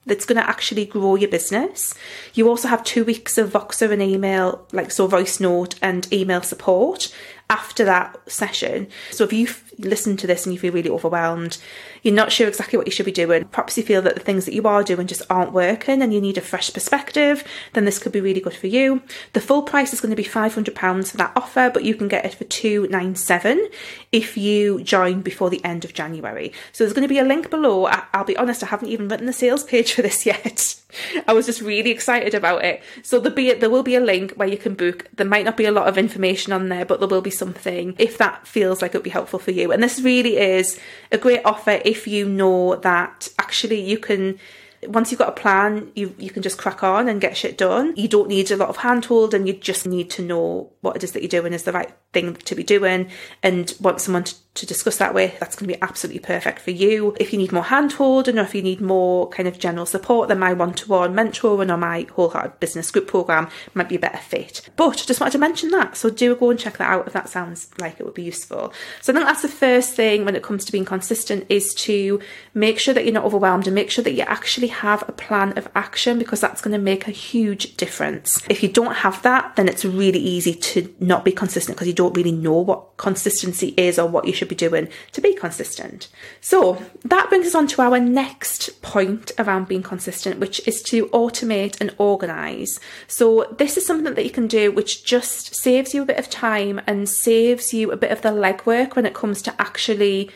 that's 0.05 0.25
going 0.25 0.41
to 0.41 0.49
actually 0.49 0.85
grow 0.85 1.15
your 1.15 1.29
business. 1.29 1.93
You 2.33 2.49
also 2.49 2.67
have 2.67 2.83
two 2.83 3.05
weeks 3.05 3.37
of 3.37 3.51
Voxer 3.51 3.91
and 3.91 4.01
email, 4.01 4.67
like 4.73 4.91
so 4.91 5.07
voice 5.07 5.39
note 5.39 5.75
and 5.81 6.11
email 6.11 6.41
support 6.41 7.13
after 7.53 7.85
that 7.85 8.19
session. 8.29 8.87
So 9.11 9.23
if 9.23 9.31
you 9.31 9.47
listen 9.77 10.17
to 10.17 10.25
this 10.25 10.43
and 10.43 10.53
you 10.53 10.59
feel 10.59 10.73
really 10.73 10.89
overwhelmed, 10.89 11.59
you're 12.01 12.13
not 12.13 12.31
sure 12.31 12.47
exactly 12.47 12.77
what 12.77 12.87
you 12.87 12.91
should 12.91 13.05
be 13.05 13.11
doing, 13.11 13.45
perhaps 13.45 13.77
you 13.77 13.83
feel 13.83 14.01
that 14.01 14.15
the 14.15 14.21
things 14.21 14.45
that 14.45 14.55
you 14.55 14.63
are 14.67 14.83
doing 14.83 15.05
just 15.05 15.21
aren't 15.29 15.53
working 15.53 16.01
and 16.01 16.11
you 16.11 16.19
need 16.19 16.37
a 16.37 16.41
fresh 16.41 16.73
perspective, 16.73 17.43
then 17.73 17.85
this 17.85 17.99
could 17.99 18.11
be 18.11 18.19
really 18.21 18.41
good 18.41 18.55
for 18.55 18.65
you. 18.65 19.03
The 19.33 19.39
full 19.39 19.61
price 19.61 19.93
is 19.93 20.01
going 20.01 20.09
to 20.09 20.15
be 20.15 20.27
£500 20.27 21.11
for 21.11 21.17
that 21.17 21.31
offer, 21.35 21.69
but 21.71 21.83
you 21.83 21.93
can 21.93 22.07
get 22.07 22.25
it 22.25 22.33
for 22.33 22.43
297 22.45 23.69
if 24.11 24.35
you 24.35 24.81
join 24.81 25.21
before 25.21 25.51
the 25.51 25.63
end 25.63 25.85
of 25.85 25.93
January. 25.93 26.51
So 26.71 26.83
there's 26.83 26.93
going 26.93 27.07
to 27.07 27.13
be 27.13 27.19
a 27.19 27.23
link 27.23 27.51
below. 27.51 27.85
I- 27.85 28.03
will 28.15 28.23
be 28.23 28.37
honest, 28.37 28.63
I 28.63 28.67
haven't 28.67 28.89
even 28.89 29.09
written 29.09 29.27
the 29.27 29.33
sales 29.33 29.63
page 29.63 29.93
for 29.93 30.01
this 30.01 30.25
yet. 30.33 30.82
I 31.27 31.33
was 31.33 31.45
just 31.45 31.61
really 31.61 31.91
excited 31.91 32.33
about 32.33 32.63
it. 32.63 32.81
So 33.01 33.19
there'll 33.19 33.35
be 33.35 33.53
there 33.53 33.69
will 33.69 33.83
be 33.83 33.95
a 33.95 33.99
link 33.99 34.33
where 34.33 34.47
you 34.47 34.57
can 34.57 34.73
book. 34.73 35.07
There 35.15 35.27
might 35.27 35.45
not 35.45 35.57
be 35.57 35.65
a 35.65 35.71
lot 35.71 35.87
of 35.87 35.97
information 35.97 36.53
on 36.53 36.69
there, 36.69 36.85
but 36.85 36.99
there 36.99 37.09
will 37.09 37.21
be 37.21 37.31
something 37.31 37.95
if 37.97 38.17
that 38.17 38.47
feels 38.47 38.81
like 38.81 38.93
it 38.93 38.97
would 38.97 39.03
be 39.03 39.09
helpful 39.09 39.39
for 39.39 39.51
you. 39.51 39.71
And 39.71 39.81
this 39.81 40.01
really 40.01 40.37
is 40.37 40.79
a 41.11 41.17
great 41.17 41.41
offer 41.45 41.81
if 41.83 42.07
you 42.07 42.27
know 42.27 42.75
that 42.77 43.29
actually 43.39 43.81
you 43.81 43.97
can 43.97 44.39
once 44.87 45.11
you've 45.11 45.19
got 45.19 45.29
a 45.29 45.41
plan, 45.41 45.91
you 45.95 46.15
you 46.17 46.29
can 46.29 46.43
just 46.43 46.57
crack 46.57 46.83
on 46.83 47.07
and 47.07 47.21
get 47.21 47.37
shit 47.37 47.57
done. 47.57 47.93
You 47.95 48.07
don't 48.07 48.27
need 48.27 48.51
a 48.51 48.57
lot 48.57 48.69
of 48.69 48.77
handhold, 48.77 49.33
and 49.33 49.47
you 49.47 49.53
just 49.53 49.85
need 49.85 50.09
to 50.11 50.21
know 50.21 50.71
what 50.81 50.95
it 50.95 51.03
is 51.03 51.11
that 51.13 51.21
you're 51.21 51.29
doing 51.29 51.53
is 51.53 51.63
the 51.63 51.71
right 51.71 51.93
thing 52.11 52.35
to 52.35 52.55
be 52.55 52.63
doing, 52.63 53.09
and 53.41 53.73
want 53.79 54.01
someone 54.01 54.23
to, 54.23 54.35
to 54.53 54.65
discuss 54.65 54.97
that 54.97 55.13
with. 55.13 55.39
That's 55.39 55.55
going 55.55 55.67
to 55.67 55.75
be 55.75 55.81
absolutely 55.81 56.19
perfect 56.19 56.59
for 56.59 56.71
you. 56.71 57.15
If 57.19 57.33
you 57.33 57.39
need 57.39 57.51
more 57.51 57.63
handhold, 57.63 58.27
and 58.27 58.37
if 58.37 58.53
you 58.53 58.61
need 58.61 58.81
more 58.81 59.29
kind 59.29 59.47
of 59.47 59.57
general 59.59 59.85
support, 59.85 60.29
then 60.29 60.39
my 60.39 60.53
one-to-one 60.53 61.13
mentoring 61.13 61.71
or 61.71 61.77
my 61.77 62.05
wholehearted 62.13 62.59
business 62.59 62.91
group 62.91 63.07
program 63.07 63.49
might 63.73 63.89
be 63.89 63.95
a 63.95 63.99
better 63.99 64.17
fit. 64.17 64.69
But 64.75 65.03
just 65.07 65.19
wanted 65.19 65.31
to 65.31 65.37
mention 65.39 65.69
that, 65.69 65.97
so 65.97 66.09
do 66.09 66.35
go 66.35 66.51
and 66.51 66.59
check 66.59 66.77
that 66.77 66.89
out 66.89 67.07
if 67.07 67.13
that 67.13 67.29
sounds 67.29 67.69
like 67.79 67.99
it 67.99 68.03
would 68.03 68.13
be 68.13 68.23
useful. 68.23 68.73
So 69.01 69.11
I 69.11 69.15
think 69.15 69.25
that's 69.25 69.41
the 69.41 69.47
first 69.47 69.95
thing 69.95 70.23
when 70.25 70.35
it 70.35 70.43
comes 70.43 70.65
to 70.65 70.71
being 70.71 70.85
consistent 70.85 71.45
is 71.49 71.73
to 71.75 72.19
make 72.53 72.79
sure 72.79 72.93
that 72.93 73.05
you're 73.05 73.13
not 73.13 73.25
overwhelmed 73.25 73.67
and 73.67 73.73
make 73.73 73.89
sure 73.89 74.03
that 74.03 74.13
you 74.13 74.21
actually 74.21 74.67
have 74.73 75.07
a 75.07 75.11
plan 75.11 75.57
of 75.57 75.69
action 75.75 76.19
because 76.19 76.41
that's 76.41 76.61
going 76.61 76.73
to 76.73 76.77
make 76.77 77.07
a 77.07 77.11
huge 77.11 77.77
difference. 77.77 78.41
If 78.49 78.61
you 78.63 78.69
don't 78.69 78.95
have 78.95 79.21
that, 79.23 79.55
then 79.55 79.67
it's 79.67 79.85
really 79.85 80.19
easy 80.19 80.53
to 80.53 80.93
not 80.99 81.23
be 81.23 81.31
consistent 81.31 81.77
because 81.77 81.87
you 81.87 81.93
don't 81.93 82.15
really 82.15 82.31
know 82.31 82.57
what 82.57 82.97
consistency 82.97 83.73
is 83.77 83.97
or 83.97 84.07
what 84.07 84.27
you 84.27 84.33
should 84.33 84.49
be 84.49 84.55
doing 84.55 84.89
to 85.13 85.21
be 85.21 85.33
consistent. 85.33 86.09
So 86.41 86.81
that 87.05 87.29
brings 87.29 87.47
us 87.47 87.55
on 87.55 87.67
to 87.67 87.81
our 87.81 87.99
next 87.99 88.81
point 88.81 89.31
around 89.37 89.67
being 89.67 89.83
consistent, 89.83 90.39
which 90.39 90.65
is 90.67 90.81
to 90.83 91.07
automate 91.07 91.79
and 91.79 91.93
organize. 91.97 92.79
So 93.07 93.55
this 93.57 93.77
is 93.77 93.85
something 93.85 94.13
that 94.13 94.25
you 94.25 94.31
can 94.31 94.47
do 94.47 94.71
which 94.71 95.05
just 95.05 95.55
saves 95.55 95.93
you 95.93 96.01
a 96.01 96.05
bit 96.05 96.19
of 96.19 96.29
time 96.29 96.81
and 96.87 97.07
saves 97.07 97.73
you 97.73 97.91
a 97.91 97.97
bit 97.97 98.11
of 98.11 98.21
the 98.21 98.29
legwork 98.29 98.95
when 98.95 99.05
it 99.05 99.13
comes 99.13 99.41
to 99.43 99.61
actually 99.61 100.29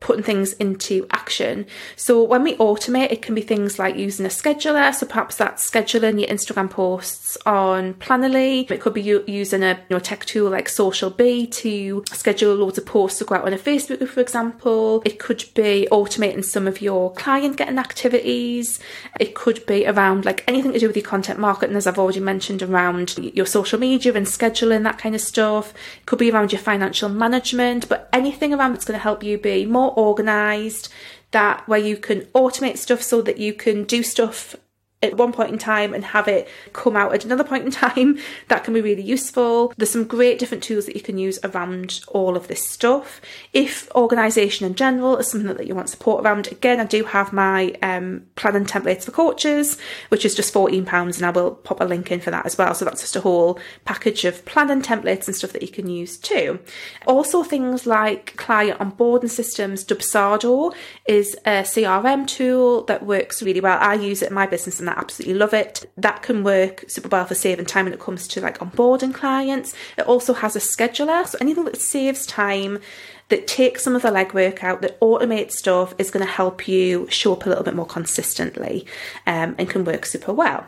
putting 0.00 0.22
things 0.22 0.52
into 0.54 1.06
action. 1.10 1.66
So 1.96 2.22
when 2.22 2.42
we 2.42 2.54
automate, 2.56 3.10
it 3.10 3.22
can 3.22 3.34
be 3.34 3.40
things 3.40 3.78
like 3.78 3.96
using 3.96 4.26
a 4.26 4.28
scheduler. 4.28 4.94
So 4.94 5.06
perhaps 5.06 5.36
that's 5.36 5.68
scheduling 5.68 6.20
your 6.20 6.28
Instagram 6.28 6.70
posts 6.70 7.38
on 7.46 7.94
Planoly. 7.94 8.70
It 8.70 8.80
could 8.80 8.92
be 8.92 9.02
using 9.02 9.62
a 9.62 9.74
you 9.74 9.96
know, 9.96 9.98
tech 9.98 10.26
tool 10.26 10.50
like 10.50 10.68
SocialBee 10.68 11.50
to 11.52 12.04
schedule 12.12 12.54
loads 12.54 12.78
of 12.78 12.84
posts 12.84 13.18
to 13.18 13.24
go 13.24 13.36
out 13.36 13.46
on 13.46 13.54
a 13.54 13.58
Facebook 13.58 13.98
group, 13.98 14.10
for 14.10 14.20
example. 14.20 15.02
It 15.06 15.18
could 15.18 15.44
be 15.54 15.88
automating 15.90 16.44
some 16.44 16.68
of 16.68 16.82
your 16.82 17.12
client 17.14 17.56
getting 17.56 17.78
activities. 17.78 18.78
It 19.18 19.34
could 19.34 19.64
be 19.66 19.86
around 19.86 20.26
like 20.26 20.44
anything 20.46 20.72
to 20.72 20.78
do 20.78 20.88
with 20.88 20.96
your 20.96 21.06
content 21.06 21.38
marketing, 21.38 21.74
as 21.74 21.86
I've 21.86 21.98
already 21.98 22.20
mentioned, 22.20 22.62
around 22.62 23.16
your 23.18 23.46
social 23.46 23.80
media 23.80 24.12
and 24.12 24.26
scheduling, 24.26 24.82
that 24.82 24.98
kind 24.98 25.14
of 25.14 25.20
stuff. 25.22 25.72
It 26.00 26.06
could 26.06 26.18
be 26.18 26.30
around 26.30 26.52
your 26.52 26.60
financial 26.60 27.08
management, 27.08 27.88
but 27.88 28.10
anything 28.12 28.52
around 28.52 28.74
that's 28.74 28.84
going 28.84 28.98
to 28.98 29.02
help 29.02 29.22
you 29.22 29.38
be 29.38 29.64
more 29.64 29.85
more 29.86 29.98
organized, 29.98 30.88
that 31.30 31.66
where 31.68 31.78
you 31.78 31.96
can 31.96 32.22
automate 32.34 32.78
stuff 32.78 33.02
so 33.02 33.22
that 33.22 33.38
you 33.38 33.52
can 33.52 33.84
do 33.84 34.02
stuff 34.02 34.56
at 35.02 35.16
one 35.16 35.32
point 35.32 35.50
in 35.50 35.58
time 35.58 35.92
and 35.92 36.04
have 36.04 36.26
it 36.26 36.48
come 36.72 36.96
out 36.96 37.12
at 37.12 37.24
another 37.24 37.44
point 37.44 37.64
in 37.64 37.70
time. 37.70 38.18
That 38.48 38.64
can 38.64 38.74
be 38.74 38.80
really 38.80 39.02
useful. 39.02 39.72
There's 39.76 39.90
some 39.90 40.04
great 40.04 40.38
different 40.38 40.62
tools 40.62 40.86
that 40.86 40.94
you 40.94 41.02
can 41.02 41.18
use 41.18 41.38
around 41.42 42.00
all 42.08 42.36
of 42.36 42.48
this 42.48 42.66
stuff. 42.66 43.20
If 43.52 43.90
organisation 43.94 44.66
in 44.66 44.74
general 44.74 45.16
is 45.16 45.28
something 45.28 45.54
that 45.54 45.66
you 45.66 45.74
want 45.74 45.88
support 45.88 46.24
around, 46.24 46.46
again, 46.48 46.78
I 46.78 46.84
do 46.84 47.04
have 47.04 47.32
my 47.32 47.72
um, 47.82 48.26
plan 48.36 48.56
and 48.56 48.66
templates 48.66 49.04
for 49.04 49.10
coaches, 49.10 49.78
which 50.10 50.24
is 50.24 50.34
just 50.34 50.54
£14 50.54 51.16
and 51.16 51.26
I 51.26 51.30
will 51.30 51.52
pop 51.52 51.80
a 51.80 51.84
link 51.84 52.10
in 52.12 52.20
for 52.20 52.30
that 52.30 52.46
as 52.46 52.56
well. 52.56 52.72
So 52.74 52.84
that's 52.84 53.00
just 53.00 53.16
a 53.16 53.20
whole 53.20 53.58
package 53.84 54.24
of 54.24 54.44
plan 54.44 54.70
and 54.70 54.84
templates 54.84 55.26
and 55.26 55.34
stuff 55.34 55.52
that 55.52 55.62
you 55.62 55.68
can 55.68 55.88
use 55.88 56.18
too. 56.18 56.60
Also 57.06 57.42
things 57.42 57.86
like 57.86 58.36
client 58.36 58.78
onboarding 58.78 59.30
systems. 59.30 59.84
Dubsado 59.84 60.74
is 61.06 61.36
a 61.44 61.62
CRM 61.62 62.26
tool 62.26 62.84
that 62.84 63.04
works 63.04 63.42
really 63.42 63.60
well. 63.60 63.78
I 63.80 63.94
use 63.94 64.22
it 64.22 64.28
in 64.28 64.34
my 64.34 64.46
business 64.46 64.80
and 64.88 64.96
absolutely 64.96 65.34
love 65.34 65.54
it. 65.54 65.90
That 65.96 66.22
can 66.22 66.44
work 66.44 66.84
super 66.88 67.08
well 67.08 67.26
for 67.26 67.34
saving 67.34 67.66
time 67.66 67.86
when 67.86 67.94
it 67.94 68.00
comes 68.00 68.28
to 68.28 68.40
like 68.40 68.58
onboarding 68.58 69.14
clients. 69.14 69.74
It 69.96 70.06
also 70.06 70.34
has 70.34 70.56
a 70.56 70.60
scheduler, 70.60 71.26
so 71.26 71.38
anything 71.40 71.64
that 71.64 71.80
saves 71.80 72.26
time 72.26 72.80
that 73.28 73.46
takes 73.46 73.82
some 73.82 73.96
of 73.96 74.02
the 74.02 74.08
legwork 74.08 74.62
out, 74.62 74.82
that 74.82 75.00
automates 75.00 75.52
stuff, 75.52 75.94
is 75.98 76.10
going 76.10 76.24
to 76.24 76.32
help 76.32 76.68
you 76.68 77.06
show 77.10 77.32
up 77.32 77.44
a 77.44 77.48
little 77.48 77.64
bit 77.64 77.74
more 77.74 77.86
consistently 77.86 78.86
um, 79.26 79.54
and 79.58 79.68
can 79.68 79.84
work 79.84 80.06
super 80.06 80.32
well. 80.32 80.66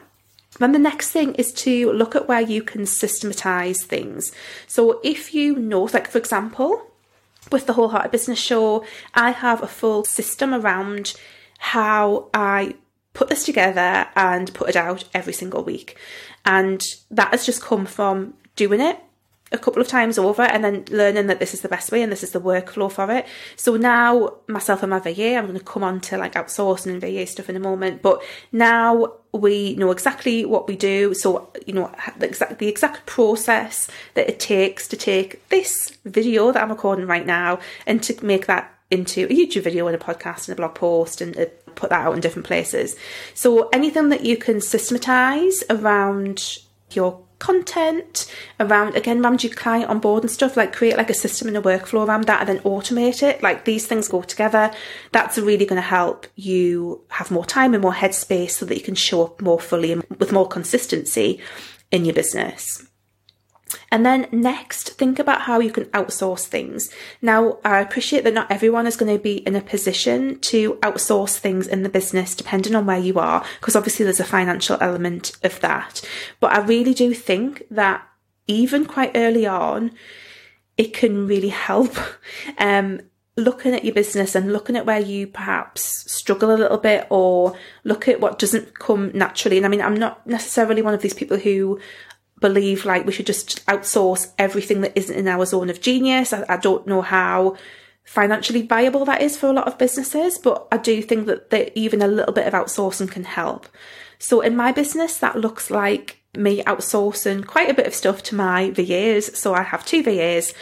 Then 0.59 0.73
the 0.73 0.79
next 0.79 1.11
thing 1.11 1.35
is 1.35 1.53
to 1.53 1.93
look 1.93 2.17
at 2.17 2.27
where 2.27 2.41
you 2.41 2.63
can 2.63 2.85
systematize 2.85 3.85
things. 3.85 4.33
So 4.67 5.01
if 5.05 5.33
you 5.33 5.55
know, 5.57 5.85
like 5.85 6.09
for 6.11 6.19
example, 6.19 6.83
with 7.53 7.67
the 7.67 7.75
Wholehearted 7.75 8.11
Business 8.11 8.39
Show, 8.39 8.85
I 9.15 9.31
have 9.31 9.63
a 9.63 9.69
full 9.69 10.05
system 10.05 10.53
around 10.53 11.15
how 11.59 12.29
I 12.35 12.75
put 13.19 13.29
this 13.29 13.43
together 13.43 14.07
and 14.15 14.55
put 14.55 14.69
it 14.69 14.77
out 14.77 15.03
every 15.13 15.33
single 15.33 15.65
week. 15.65 15.99
And 16.45 16.81
that 17.11 17.33
has 17.33 17.45
just 17.45 17.61
come 17.61 17.85
from 17.85 18.35
doing 18.55 18.81
it 18.81 18.97
a 19.51 19.59
couple 19.59 19.83
of 19.83 19.89
times 19.89 20.19
over 20.19 20.43
and 20.43 20.63
then 20.63 20.85
learning 20.89 21.27
that 21.27 21.41
this 21.41 21.53
is 21.53 21.63
the 21.63 21.69
best 21.69 21.91
way 21.91 22.01
and 22.01 22.13
this 22.13 22.23
is 22.23 22.31
the 22.31 22.41
workflow 22.41 22.93
for 22.93 23.11
it. 23.11 23.27
So 23.57 23.77
now 23.77 24.35
myself 24.47 24.85
and 24.85 24.91
my 24.91 25.01
VA, 25.01 25.35
I'm 25.35 25.47
going 25.47 25.59
to 25.59 25.65
come 25.65 25.83
on 25.83 26.01
to 26.03 26.17
like 26.17 26.35
outsourcing 26.35 26.93
and 26.93 27.01
VA 27.01 27.27
stuff 27.27 27.51
in 27.51 27.57
a 27.57 27.61
moment, 27.61 28.03
but 28.03 28.23
now 28.53 29.15
we 29.33 29.75
know 29.75 29.91
exactly 29.91 30.45
what 30.45 30.69
we 30.69 30.77
do. 30.77 31.13
So, 31.13 31.53
you 31.67 31.75
know, 31.75 31.93
the 32.19 32.27
exact, 32.27 32.61
the 32.61 32.69
exact 32.69 33.05
process 33.07 33.89
that 34.15 34.29
it 34.29 34.39
takes 34.39 34.87
to 34.89 34.97
take 34.97 35.49
this 35.49 35.99
video 36.05 36.53
that 36.53 36.63
I'm 36.63 36.71
recording 36.71 37.09
right 37.09 37.27
now 37.27 37.59
and 37.85 38.01
to 38.05 38.25
make 38.25 38.47
that 38.47 38.78
into 38.91 39.25
a 39.25 39.29
YouTube 39.29 39.63
video 39.63 39.87
and 39.87 39.95
a 39.95 39.99
podcast 39.99 40.49
and 40.49 40.55
a 40.55 40.57
blog 40.57 40.75
post 40.75 41.21
and 41.21 41.37
uh, 41.39 41.47
put 41.75 41.91
that 41.91 42.07
out 42.07 42.15
in 42.15 42.21
different 42.21 42.47
places. 42.47 42.97
So 43.35 43.69
anything 43.69 44.09
that 44.09 44.25
you 44.25 44.37
can 44.37 44.57
systematize 44.61 45.63
around 45.71 46.59
your 46.93 47.23
content 47.39 48.33
around 48.59 48.97
again 48.97 49.25
around 49.25 49.45
your 49.45 49.53
client 49.53 49.89
on 49.89 50.01
board 50.01 50.25
and 50.25 50.31
stuff 50.31 50.57
like 50.57 50.73
create 50.73 50.97
like 50.97 51.11
a 51.11 51.15
system 51.15 51.47
and 51.47 51.57
a 51.57 51.61
workflow 51.61 52.05
around 52.05 52.25
that 52.25 52.41
and 52.41 52.49
then 52.49 52.59
automate 52.65 53.23
it 53.23 53.41
like 53.45 53.65
these 53.65 53.87
things 53.87 54.09
go 54.09 54.23
together 54.23 54.73
that's 55.13 55.39
really 55.39 55.65
going 55.65 55.81
to 55.81 55.89
help 55.89 56.27
you 56.35 57.01
have 57.11 57.31
more 57.31 57.47
time 57.47 57.75
and 57.75 57.83
more 57.83 57.93
headspace 57.93 58.51
so 58.51 58.67
that 58.67 58.77
you 58.77 58.83
can 58.83 58.97
show 58.97 59.25
up 59.25 59.41
more 59.41 59.61
fully 59.61 59.93
and 59.93 60.05
with 60.19 60.33
more 60.33 60.49
consistency 60.49 61.41
in 61.93 62.05
your 62.05 62.15
business 62.15 62.88
and 63.91 64.05
then 64.05 64.29
next, 64.33 64.91
think 64.91 65.19
about 65.19 65.43
how 65.43 65.61
you 65.61 65.71
can 65.71 65.87
outsource 65.87 66.47
things. 66.47 66.91
Now, 67.21 67.59
I 67.65 67.81
appreciate 67.81 68.25
that 68.25 68.35
not 68.35 68.51
everyone 68.51 68.87
is 68.87 68.97
going 68.97 69.15
to 69.15 69.23
be 69.23 69.39
in 69.39 69.57
a 69.57 69.61
position 69.61 70.39
to 70.41 70.75
outsource 70.77 71.39
things 71.39 71.67
in 71.67 71.83
the 71.83 71.89
business, 71.89 72.35
depending 72.35 72.75
on 72.75 72.87
where 72.87 72.99
you 72.99 73.19
are, 73.19 73.45
because 73.61 73.77
obviously 73.77 74.05
there's 74.05 74.21
a 74.21 74.25
financial 74.25 74.79
element 74.81 75.37
of 75.43 75.61
that. 75.61 76.03
But 76.41 76.53
I 76.53 76.61
really 76.61 76.95
do 76.95 77.15
think 77.15 77.65
that 77.71 78.07
even 78.47 78.87
quite 78.87 79.13
early 79.15 79.47
on, 79.47 79.93
it 80.77 80.95
can 80.95 81.27
really 81.27 81.51
help. 81.51 81.97
Um, 82.59 83.01
looking 83.39 83.73
at 83.73 83.85
your 83.85 83.95
business 83.95 84.35
and 84.35 84.53
looking 84.53 84.77
at 84.77 84.85
where 84.85 84.99
you 84.99 85.27
perhaps 85.27 86.11
struggle 86.13 86.53
a 86.53 86.59
little 86.59 86.77
bit 86.77 87.07
or 87.09 87.57
look 87.85 88.09
at 88.09 88.21
what 88.21 88.39
doesn't 88.39 88.79
come 88.79 89.13
naturally. 89.15 89.57
And 89.57 89.65
I 89.65 89.69
mean, 89.69 89.81
I'm 89.81 89.97
not 89.97 90.27
necessarily 90.27 90.83
one 90.83 90.93
of 90.93 91.03
these 91.03 91.15
people 91.15 91.39
who 91.39 91.79
believe 92.41 92.85
like 92.85 93.07
we 93.07 93.13
should 93.13 93.27
just 93.27 93.65
outsource 93.67 94.33
everything 94.39 94.81
that 94.83 94.97
isn't 94.97 95.17
in 95.17 95.29
our 95.29 95.45
zone 95.47 95.71
of 95.71 95.81
genius. 95.81 96.33
I, 96.33 96.45
I, 96.49 96.57
don't 96.57 96.87
know 96.87 97.03
how 97.03 97.57
financially 98.05 98.63
viable 98.63 99.05
that 99.05 99.23
is 99.23 99.37
for 99.37 99.49
a 99.49 99.53
lot 99.53 99.67
of 99.67 99.79
businesses, 99.79 100.39
but 100.39 100.67
I 100.73 100.79
do 100.79 101.03
think 101.03 101.27
that, 101.27 101.51
that 101.51 101.77
even 101.79 102.03
a 102.03 102.09
little 102.09 102.33
bit 102.33 102.47
of 102.47 102.55
outsourcing 102.55 103.11
can 103.11 103.25
help. 103.25 103.69
So 104.19 104.41
in 104.41 104.57
my 104.57 104.73
business, 104.73 105.19
that 105.19 105.37
looks 105.37 105.71
like 105.71 106.21
me 106.37 106.63
outsourcing 106.63 107.47
quite 107.47 107.71
a 107.71 107.75
bit 107.75 107.87
of 107.87 107.95
stuff 107.95 108.23
to 108.25 108.35
my 108.35 108.71
VAs. 108.71 109.39
So 109.39 109.55
I 109.55 109.63
have 109.63 109.85
two 109.85 110.03
VAs 110.03 110.55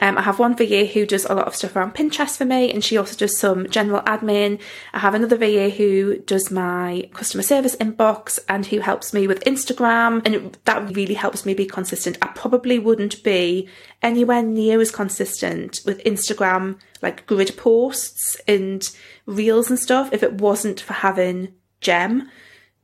um, 0.00 0.16
I 0.16 0.22
have 0.22 0.38
one 0.38 0.56
VA 0.56 0.84
who 0.86 1.06
does 1.06 1.24
a 1.24 1.34
lot 1.34 1.46
of 1.46 1.56
stuff 1.56 1.74
around 1.74 1.94
Pinterest 1.94 2.36
for 2.36 2.44
me, 2.44 2.72
and 2.72 2.84
she 2.84 2.96
also 2.96 3.16
does 3.16 3.38
some 3.38 3.68
general 3.68 4.02
admin. 4.02 4.60
I 4.92 5.00
have 5.00 5.14
another 5.14 5.36
VA 5.36 5.70
who 5.70 6.18
does 6.18 6.50
my 6.50 7.08
customer 7.12 7.42
service 7.42 7.76
inbox 7.76 8.38
and 8.48 8.66
who 8.66 8.80
helps 8.80 9.12
me 9.12 9.26
with 9.26 9.44
Instagram, 9.44 10.22
and 10.24 10.56
that 10.64 10.94
really 10.94 11.14
helps 11.14 11.44
me 11.44 11.54
be 11.54 11.66
consistent. 11.66 12.18
I 12.22 12.28
probably 12.28 12.78
wouldn't 12.78 13.22
be 13.24 13.68
anywhere 14.02 14.42
near 14.42 14.80
as 14.80 14.90
consistent 14.90 15.80
with 15.84 16.02
Instagram, 16.04 16.78
like 17.02 17.26
grid 17.26 17.56
posts 17.56 18.36
and 18.46 18.88
reels 19.26 19.68
and 19.68 19.78
stuff, 19.78 20.10
if 20.12 20.22
it 20.22 20.34
wasn't 20.34 20.80
for 20.80 20.92
having 20.92 21.54
Gem 21.80 22.30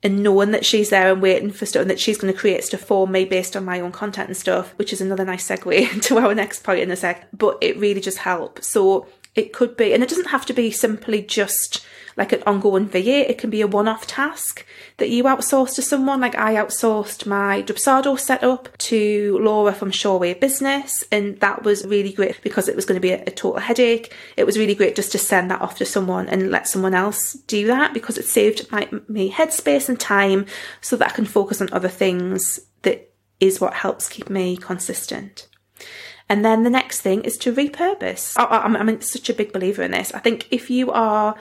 and 0.05 0.23
knowing 0.23 0.51
that 0.51 0.67
she's 0.67 0.91
there 0.91 1.11
and 1.11 1.23
waiting 1.23 1.51
for 1.51 1.65
stuff 1.65 1.81
and 1.81 1.91
that 1.91 1.99
she's 1.99 2.19
going 2.19 2.33
to 2.33 2.39
create 2.39 2.63
stuff 2.63 2.81
for 2.81 3.09
me 3.09 3.25
based 3.25 3.57
on 3.57 3.65
my 3.65 3.81
own 3.81 3.91
content 3.91 4.29
and 4.29 4.37
stuff, 4.37 4.75
which 4.77 4.93
is 4.93 5.01
another 5.01 5.25
nice 5.25 5.49
segue 5.49 5.93
into 5.93 6.19
our 6.19 6.35
next 6.35 6.63
point 6.63 6.81
in 6.81 6.91
a 6.91 6.97
sec. 6.97 7.27
But 7.33 7.59
it 7.63 7.79
really 7.79 8.03
just 8.03 8.19
helps. 8.19 8.67
So 8.67 9.09
it 9.35 9.53
could 9.53 9.76
be, 9.76 9.93
and 9.93 10.03
it 10.03 10.09
doesn't 10.09 10.29
have 10.29 10.47
to 10.47 10.53
be 10.53 10.71
simply 10.71 11.23
just 11.23 11.85
like 12.17 12.33
an 12.33 12.43
ongoing 12.47 12.87
VA. 12.87 13.29
It 13.29 13.38
can 13.38 13.50
be 13.50 13.61
a 13.61 13.67
one-off 13.67 14.07
task 14.07 14.64
that 14.99 15.11
you 15.11 15.25
outsource 15.25 15.75
to 15.75 15.83
someone. 15.83 16.21
Like 16.21 16.37
I 16.37 16.55
outsourced 16.55 17.26
my 17.26 17.62
Dubsado 17.62 18.19
setup 18.19 18.76
to 18.79 19.38
Laura 19.41 19.73
from 19.73 19.91
Shoreway 19.91 20.38
Business, 20.38 21.05
and 21.11 21.41
that 21.41 21.64
was 21.64 21.85
really 21.85 22.12
great 22.12 22.41
because 22.43 22.69
it 22.69 22.76
was 22.76 22.85
going 22.85 23.00
to 23.00 23.07
be 23.07 23.11
a, 23.11 23.23
a 23.23 23.31
total 23.31 23.61
headache. 23.61 24.14
It 24.37 24.45
was 24.45 24.59
really 24.59 24.75
great 24.75 24.97
just 24.97 25.12
to 25.12 25.19
send 25.19 25.50
that 25.50 25.61
off 25.61 25.79
to 25.79 25.85
someone 25.85 26.29
and 26.29 26.50
let 26.50 26.69
someone 26.69 26.95
else 26.95 27.33
do 27.33 27.67
that 27.67 27.93
because 27.93 28.19
it 28.19 28.26
saved 28.26 28.71
my 28.71 28.87
headspace 28.87 29.88
and 29.88 29.99
time 29.99 30.47
so 30.81 30.97
that 30.97 31.11
I 31.11 31.14
can 31.14 31.25
focus 31.25 31.61
on 31.61 31.73
other 31.73 31.88
things 31.88 32.61
that 32.83 33.12
is 33.41 33.61
what 33.61 33.75
helps 33.75 34.09
keep 34.09 34.31
me 34.31 34.57
consistent. 34.57 35.49
And 36.35 36.45
then 36.45 36.64
the 36.64 36.71
next 36.71 37.00
thing 37.00 37.23
is 37.23 37.38
to 37.38 37.55
repurpose. 37.55 38.35
Oh, 38.37 38.47
I, 38.47 38.64
I'm, 38.64 38.75
I'm 38.75 39.00
such 39.00 39.31
a 39.31 39.35
big 39.35 39.53
believer 39.53 39.85
in 39.85 39.93
this. 39.93 40.12
I 40.14 40.19
think 40.19 40.49
if 40.50 40.69
you 40.69 40.91
are 40.91 41.37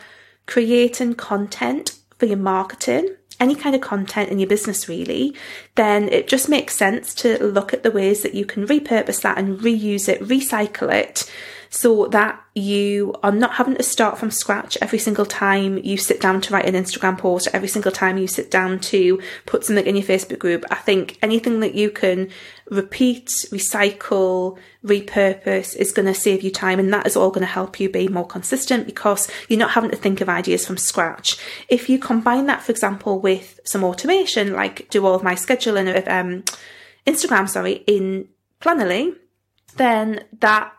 creating 0.46 1.16
content 1.16 1.98
for 2.20 2.28
your 2.28 2.38
marketing, 2.38 3.16
any 3.40 3.56
kind 3.56 3.74
of 3.74 3.82
content 3.82 4.30
in 4.30 4.38
your 4.38 4.48
business 4.48 4.88
really, 4.88 5.34
then 5.74 6.10
it 6.10 6.28
just 6.28 6.48
makes 6.48 6.76
sense 6.76 7.16
to 7.16 7.44
look 7.44 7.74
at 7.74 7.82
the 7.82 7.90
ways 7.90 8.22
that 8.22 8.36
you 8.36 8.46
can 8.46 8.68
repurpose 8.68 9.24
that 9.24 9.40
and 9.40 9.62
reuse 9.62 10.08
it, 10.08 10.22
recycle 10.22 10.94
it 10.94 11.28
so 11.74 12.06
that 12.10 12.40
you 12.54 13.16
are 13.24 13.32
not 13.32 13.54
having 13.54 13.74
to 13.74 13.82
start 13.82 14.20
from 14.20 14.30
scratch 14.30 14.78
every 14.80 15.00
single 15.00 15.26
time 15.26 15.80
you 15.80 15.98
sit 15.98 16.22
down 16.22 16.40
to 16.40 16.54
write 16.54 16.68
an 16.68 16.76
Instagram 16.76 17.18
post, 17.18 17.48
every 17.52 17.68
single 17.68 17.92
time 17.92 18.20
you 18.20 18.28
sit 18.28 18.52
down 18.52 18.78
to 18.80 19.20
put 19.48 19.66
something 19.66 19.88
in 19.88 19.96
your 19.96 20.06
Facebook 20.06 20.38
group. 20.38 20.64
I 20.70 20.76
think 20.76 21.18
anything 21.24 21.62
that 21.62 21.74
you 21.74 21.90
can 21.90 22.30
repeat, 22.70 23.30
recycle, 23.50 24.60
repurpose 24.86 25.76
is 25.76 25.92
going 25.92 26.06
to 26.06 26.14
save 26.14 26.44
you 26.44 26.52
time 26.52 26.78
and 26.78 26.94
that 26.94 27.08
is 27.08 27.16
all 27.16 27.32
going 27.32 27.42
to 27.42 27.48
help 27.48 27.80
you 27.80 27.90
be 27.90 28.08
more 28.08 28.28
consistent 28.28 28.86
because 28.86 29.28
you're 29.50 29.58
not 29.58 29.72
having 29.72 29.90
to 29.90 29.98
think 29.98 30.22
of 30.22 30.30
ideas 30.30 30.68
from 30.68 30.78
scratch. 30.78 31.40
If 31.70 31.90
you 31.90 31.98
combine 31.98 32.46
that, 32.46 32.62
for 32.62 32.72
example, 32.72 33.20
with 33.20 33.60
some 33.64 33.84
automation, 33.84 34.54
like 34.54 34.88
do 34.92 35.04
all 35.08 35.16
of 35.16 35.24
my 35.24 35.34
scheduling 35.34 35.90
of 35.98 36.08
um, 36.08 36.44
Instagram, 37.08 37.50
sorry, 37.50 37.84
in 37.88 38.28
Planoly, 38.62 39.16
then 39.76 40.24
that 40.40 40.72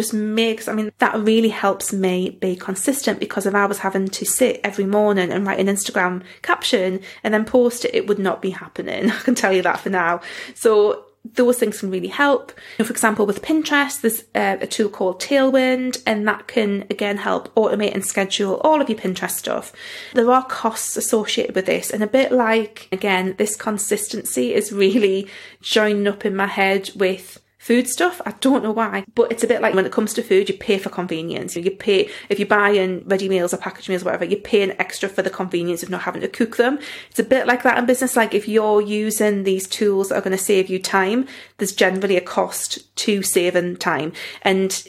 just 0.00 0.14
makes, 0.14 0.66
I 0.66 0.72
mean, 0.72 0.90
that 0.98 1.18
really 1.18 1.50
helps 1.50 1.92
me 1.92 2.30
be 2.30 2.56
consistent 2.56 3.20
because 3.20 3.44
if 3.44 3.54
I 3.54 3.66
was 3.66 3.78
having 3.78 4.08
to 4.08 4.24
sit 4.24 4.60
every 4.64 4.86
morning 4.86 5.30
and 5.30 5.46
write 5.46 5.60
an 5.60 5.66
Instagram 5.66 6.22
caption 6.40 7.00
and 7.22 7.34
then 7.34 7.44
post 7.44 7.84
it, 7.84 7.94
it 7.94 8.06
would 8.06 8.18
not 8.18 8.40
be 8.40 8.50
happening. 8.50 9.10
I 9.10 9.18
can 9.18 9.34
tell 9.34 9.52
you 9.52 9.60
that 9.62 9.80
for 9.80 9.90
now. 9.90 10.22
So 10.54 11.04
those 11.34 11.58
things 11.58 11.80
can 11.80 11.90
really 11.90 12.08
help. 12.08 12.50
For 12.78 12.90
example, 12.90 13.26
with 13.26 13.42
Pinterest, 13.42 14.00
there's 14.00 14.22
uh, 14.34 14.56
a 14.64 14.66
tool 14.66 14.88
called 14.88 15.20
Tailwind, 15.20 16.02
and 16.06 16.26
that 16.26 16.48
can 16.48 16.86
again 16.88 17.18
help 17.18 17.54
automate 17.54 17.92
and 17.92 18.04
schedule 18.04 18.54
all 18.64 18.80
of 18.80 18.88
your 18.88 18.98
Pinterest 18.98 19.32
stuff. 19.32 19.70
There 20.14 20.30
are 20.30 20.46
costs 20.46 20.96
associated 20.96 21.54
with 21.54 21.66
this, 21.66 21.90
and 21.90 22.02
a 22.02 22.06
bit 22.06 22.32
like, 22.32 22.88
again, 22.90 23.34
this 23.36 23.54
consistency 23.54 24.54
is 24.54 24.72
really 24.84 25.28
joining 25.60 26.08
up 26.08 26.24
in 26.24 26.34
my 26.34 26.46
head 26.46 26.90
with 26.96 27.38
food 27.60 27.86
stuff. 27.86 28.22
I 28.24 28.32
don't 28.40 28.64
know 28.64 28.72
why, 28.72 29.04
but 29.14 29.30
it's 29.30 29.44
a 29.44 29.46
bit 29.46 29.60
like 29.60 29.74
when 29.74 29.84
it 29.84 29.92
comes 29.92 30.14
to 30.14 30.22
food, 30.22 30.48
you 30.48 30.56
pay 30.56 30.78
for 30.78 30.88
convenience. 30.88 31.54
You 31.54 31.70
pay, 31.70 32.10
if 32.30 32.38
you're 32.38 32.48
buying 32.48 33.04
ready 33.06 33.28
meals 33.28 33.52
or 33.52 33.58
packaged 33.58 33.88
meals, 33.90 34.02
or 34.02 34.06
whatever, 34.06 34.24
you're 34.24 34.40
paying 34.40 34.74
extra 34.80 35.10
for 35.10 35.20
the 35.20 35.28
convenience 35.28 35.82
of 35.82 35.90
not 35.90 36.00
having 36.00 36.22
to 36.22 36.28
cook 36.28 36.56
them. 36.56 36.78
It's 37.10 37.18
a 37.18 37.24
bit 37.24 37.46
like 37.46 37.62
that 37.62 37.76
in 37.76 37.84
business. 37.84 38.16
Like 38.16 38.34
if 38.34 38.48
you're 38.48 38.80
using 38.80 39.44
these 39.44 39.68
tools 39.68 40.08
that 40.08 40.16
are 40.16 40.22
going 40.22 40.36
to 40.36 40.42
save 40.42 40.70
you 40.70 40.78
time, 40.78 41.28
there's 41.58 41.72
generally 41.72 42.16
a 42.16 42.22
cost 42.22 42.96
to 42.96 43.22
saving 43.22 43.76
time. 43.76 44.14
And 44.40 44.82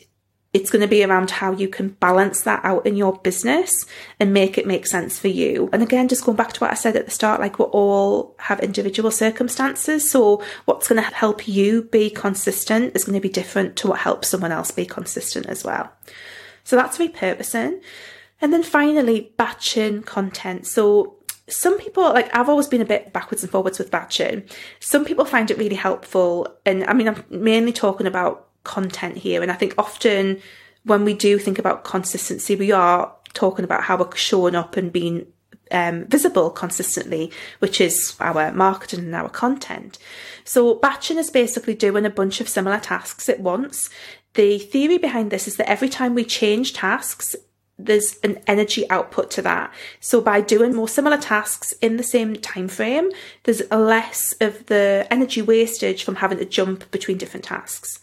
it's 0.53 0.69
going 0.69 0.81
to 0.81 0.87
be 0.87 1.03
around 1.03 1.31
how 1.31 1.53
you 1.53 1.69
can 1.69 1.89
balance 1.89 2.41
that 2.41 2.63
out 2.65 2.85
in 2.85 2.97
your 2.97 3.17
business 3.19 3.85
and 4.19 4.33
make 4.33 4.57
it 4.57 4.67
make 4.67 4.85
sense 4.85 5.17
for 5.17 5.29
you. 5.29 5.69
And 5.71 5.81
again, 5.81 6.09
just 6.09 6.25
going 6.25 6.35
back 6.35 6.51
to 6.53 6.59
what 6.59 6.71
I 6.71 6.75
said 6.75 6.97
at 6.97 7.05
the 7.05 7.11
start, 7.11 7.39
like 7.39 7.57
we 7.57 7.65
all 7.65 8.35
have 8.37 8.59
individual 8.59 9.11
circumstances. 9.11 10.11
So 10.11 10.43
what's 10.65 10.89
going 10.89 11.01
to 11.01 11.09
help 11.09 11.47
you 11.47 11.83
be 11.83 12.09
consistent 12.09 12.95
is 12.95 13.05
going 13.05 13.15
to 13.15 13.21
be 13.21 13.29
different 13.29 13.77
to 13.77 13.87
what 13.87 13.99
helps 13.99 14.27
someone 14.27 14.51
else 14.51 14.71
be 14.71 14.85
consistent 14.85 15.45
as 15.45 15.63
well. 15.63 15.89
So 16.65 16.75
that's 16.75 16.97
repurposing. 16.97 17.81
And 18.41 18.51
then 18.51 18.63
finally, 18.63 19.31
batching 19.37 20.03
content. 20.03 20.67
So 20.67 21.15
some 21.47 21.77
people 21.79 22.03
like 22.03 22.35
I've 22.35 22.49
always 22.49 22.67
been 22.67 22.81
a 22.81 22.85
bit 22.85 23.13
backwards 23.13 23.43
and 23.43 23.51
forwards 23.51 23.79
with 23.79 23.91
batching. 23.91 24.43
Some 24.79 25.05
people 25.05 25.25
find 25.25 25.51
it 25.51 25.57
really 25.57 25.75
helpful, 25.75 26.47
and 26.65 26.83
I 26.85 26.93
mean 26.93 27.07
I'm 27.07 27.23
mainly 27.29 27.73
talking 27.73 28.07
about 28.07 28.47
content 28.63 29.17
here. 29.17 29.41
And 29.41 29.51
I 29.51 29.55
think 29.55 29.73
often 29.77 30.41
when 30.83 31.05
we 31.05 31.13
do 31.13 31.37
think 31.37 31.59
about 31.59 31.83
consistency, 31.83 32.55
we 32.55 32.71
are 32.71 33.13
talking 33.33 33.65
about 33.65 33.83
how 33.83 33.97
we're 33.97 34.15
showing 34.15 34.55
up 34.55 34.77
and 34.77 34.91
being 34.91 35.27
um, 35.71 36.05
visible 36.05 36.49
consistently, 36.49 37.31
which 37.59 37.79
is 37.79 38.15
our 38.19 38.51
marketing 38.51 39.05
and 39.05 39.15
our 39.15 39.29
content. 39.29 39.97
So 40.43 40.75
batching 40.75 41.17
is 41.17 41.29
basically 41.29 41.75
doing 41.75 42.05
a 42.05 42.09
bunch 42.09 42.41
of 42.41 42.49
similar 42.49 42.79
tasks 42.79 43.29
at 43.29 43.39
once. 43.39 43.89
The 44.33 44.59
theory 44.59 44.97
behind 44.97 45.31
this 45.31 45.47
is 45.47 45.57
that 45.57 45.69
every 45.69 45.89
time 45.89 46.13
we 46.13 46.25
change 46.25 46.73
tasks, 46.73 47.35
there's 47.77 48.17
an 48.23 48.39
energy 48.47 48.89
output 48.89 49.31
to 49.31 49.41
that. 49.41 49.73
So 49.99 50.21
by 50.21 50.41
doing 50.41 50.75
more 50.75 50.87
similar 50.87 51.17
tasks 51.17 51.71
in 51.73 51.97
the 51.97 52.03
same 52.03 52.35
time 52.35 52.67
frame, 52.67 53.09
there's 53.43 53.69
less 53.71 54.33
of 54.39 54.65
the 54.67 55.07
energy 55.09 55.41
wastage 55.41 56.03
from 56.03 56.15
having 56.15 56.37
to 56.37 56.45
jump 56.45 56.89
between 56.91 57.17
different 57.17 57.45
tasks. 57.45 57.99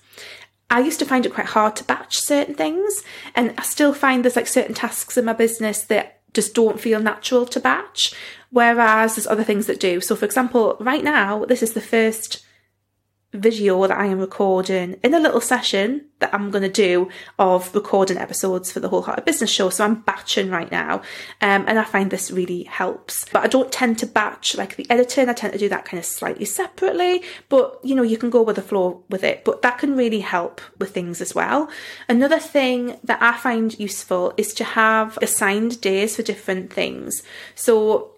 I 0.71 0.81
used 0.81 0.99
to 0.99 1.07
find 1.07 1.25
it 1.25 1.35
quite 1.35 1.47
hard 1.47 1.77
to 1.77 1.85
batch 1.85 2.19
certain 2.19 2.55
things, 2.55 3.03
and 3.35 3.55
I 3.57 3.63
still 3.63 3.95
find 3.95 4.25
there's 4.25 4.37
like 4.37 4.47
certain 4.47 4.75
tasks 4.75 5.17
in 5.17 5.25
my 5.25 5.33
business 5.33 5.83
that 5.85 6.21
just 6.35 6.55
don't 6.55 6.81
feel 6.81 7.01
natural 7.01 7.47
to 7.47 7.61
batch, 7.61 8.15
whereas 8.51 9.17
there's 9.17 9.27
other 9.27 9.45
things 9.45 9.67
that 9.67 9.81
do. 9.81 10.01
So, 10.01 10.15
for 10.15 10.25
example, 10.25 10.77
right 10.79 11.03
now, 11.03 11.45
this 11.47 11.63
is 11.63 11.73
the 11.73 11.81
first 11.81 12.45
video 13.33 13.87
that 13.87 13.97
I 13.97 14.07
am 14.07 14.21
recording 14.21 14.99
in 15.03 15.13
a 15.13 15.21
little 15.21 15.41
session 15.41 16.07
that 16.21 16.33
I'm 16.33 16.51
going 16.51 16.63
to 16.63 16.69
do 16.69 17.11
of 17.39 17.75
recording 17.75 18.17
episodes 18.17 18.73
for 18.73 18.81
the 18.81 18.89
Wholehearted 18.89 19.27
Business 19.27 19.51
Show. 19.51 19.69
So 19.69 19.85
I'm 19.85 19.97
batching 19.97 20.51
right 20.51 20.71
now. 20.71 21.03
Um, 21.43 21.65
and 21.69 21.79
I 21.79 21.85
find 21.85 22.11
this 22.11 22.31
really 22.31 22.63
helps. 22.65 23.27
But 23.31 23.45
I 23.45 23.47
don't 23.47 23.71
tend 23.71 23.99
to 23.99 24.07
batch 24.07 24.57
like 24.57 24.77
the 24.77 24.87
editing. 24.91 25.29
I 25.29 25.35
tend 25.35 25.53
to 25.53 25.59
do 25.59 25.69
that 25.69 25.85
kind 25.85 25.99
of 25.99 26.07
slightly 26.07 26.47
separately. 26.47 27.23
But, 27.51 27.79
you 27.85 27.95
know, 27.95 28.03
you 28.03 28.17
can 28.17 28.31
go 28.31 28.43
with 28.43 28.57
the 28.57 28.63
flow 28.63 29.05
with 29.11 29.23
it. 29.23 29.45
But 29.45 29.61
that 29.61 29.79
can 29.79 29.95
really 29.95 30.21
help 30.21 30.63
with 30.79 30.93
things 30.93 31.21
as 31.21 31.35
well. 31.35 31.71
Another 32.09 32.39
thing 32.39 32.99
that 33.05 33.23
I 33.23 33.37
find 33.37 33.79
useful 33.79 34.33
is 34.39 34.55
to 34.55 34.65
have 34.65 35.19
assigned 35.21 35.81
days 35.83 36.17
for 36.17 36.23
different 36.23 36.73
things. 36.73 37.23
So 37.55 38.18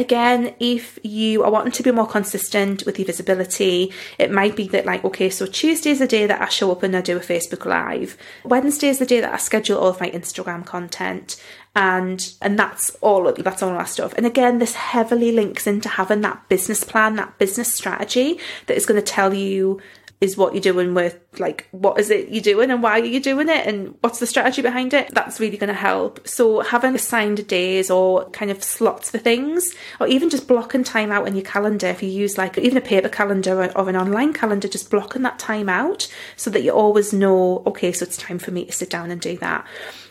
Again, 0.00 0.54
if 0.60 0.98
you 1.02 1.42
are 1.42 1.50
wanting 1.50 1.72
to 1.72 1.82
be 1.82 1.90
more 1.90 2.06
consistent 2.06 2.86
with 2.86 2.98
your 2.98 3.04
visibility, 3.04 3.92
it 4.18 4.30
might 4.30 4.56
be 4.56 4.66
that, 4.68 4.86
like, 4.86 5.04
okay, 5.04 5.28
so 5.28 5.44
Tuesday 5.44 5.90
is 5.90 5.98
the 5.98 6.06
day 6.06 6.26
that 6.26 6.40
I 6.40 6.48
show 6.48 6.72
up 6.72 6.82
and 6.82 6.96
I 6.96 7.02
do 7.02 7.18
a 7.18 7.20
Facebook 7.20 7.66
Live. 7.66 8.16
Wednesday 8.42 8.88
is 8.88 8.98
the 8.98 9.04
day 9.04 9.20
that 9.20 9.34
I 9.34 9.36
schedule 9.36 9.76
all 9.76 9.88
of 9.88 10.00
my 10.00 10.10
Instagram 10.10 10.64
content, 10.64 11.36
and 11.76 12.32
and 12.40 12.58
that's 12.58 12.96
all 13.02 13.30
that's 13.30 13.62
all 13.62 13.70
our 13.70 13.86
stuff. 13.86 14.14
And 14.16 14.24
again, 14.24 14.58
this 14.58 14.74
heavily 14.74 15.32
links 15.32 15.66
into 15.66 15.90
having 15.90 16.22
that 16.22 16.48
business 16.48 16.82
plan, 16.82 17.16
that 17.16 17.36
business 17.38 17.74
strategy 17.74 18.40
that 18.68 18.78
is 18.78 18.86
going 18.86 18.98
to 18.98 19.06
tell 19.06 19.34
you 19.34 19.82
is 20.20 20.36
what 20.36 20.52
you're 20.52 20.60
doing 20.60 20.92
with 20.92 21.18
like 21.38 21.66
what 21.70 21.98
is 21.98 22.10
it 22.10 22.28
you're 22.28 22.42
doing 22.42 22.70
and 22.70 22.82
why 22.82 23.00
are 23.00 23.04
you 23.04 23.20
doing 23.20 23.48
it 23.48 23.66
and 23.66 23.94
what's 24.02 24.18
the 24.18 24.26
strategy 24.26 24.60
behind 24.60 24.92
it? 24.92 25.08
That's 25.14 25.40
really 25.40 25.56
going 25.56 25.68
to 25.68 25.74
help. 25.74 26.28
So 26.28 26.60
having 26.60 26.94
assigned 26.94 27.46
days 27.46 27.90
or 27.90 28.28
kind 28.30 28.50
of 28.50 28.62
slots 28.62 29.10
for 29.10 29.18
things 29.18 29.74
or 29.98 30.06
even 30.06 30.28
just 30.28 30.46
blocking 30.46 30.84
time 30.84 31.10
out 31.10 31.26
in 31.26 31.36
your 31.36 31.44
calendar 31.44 31.86
if 31.86 32.02
you 32.02 32.10
use 32.10 32.36
like 32.36 32.58
even 32.58 32.76
a 32.76 32.82
paper 32.82 33.08
calendar 33.08 33.62
or, 33.62 33.78
or 33.78 33.88
an 33.88 33.96
online 33.96 34.34
calendar 34.34 34.68
just 34.68 34.90
blocking 34.90 35.22
that 35.22 35.38
time 35.38 35.70
out 35.70 36.06
so 36.36 36.50
that 36.50 36.62
you 36.62 36.70
always 36.70 37.14
know 37.14 37.62
okay 37.64 37.90
so 37.90 38.04
it's 38.04 38.18
time 38.18 38.38
for 38.38 38.50
me 38.50 38.66
to 38.66 38.72
sit 38.72 38.90
down 38.90 39.10
and 39.10 39.22
do 39.22 39.38
that. 39.38 39.66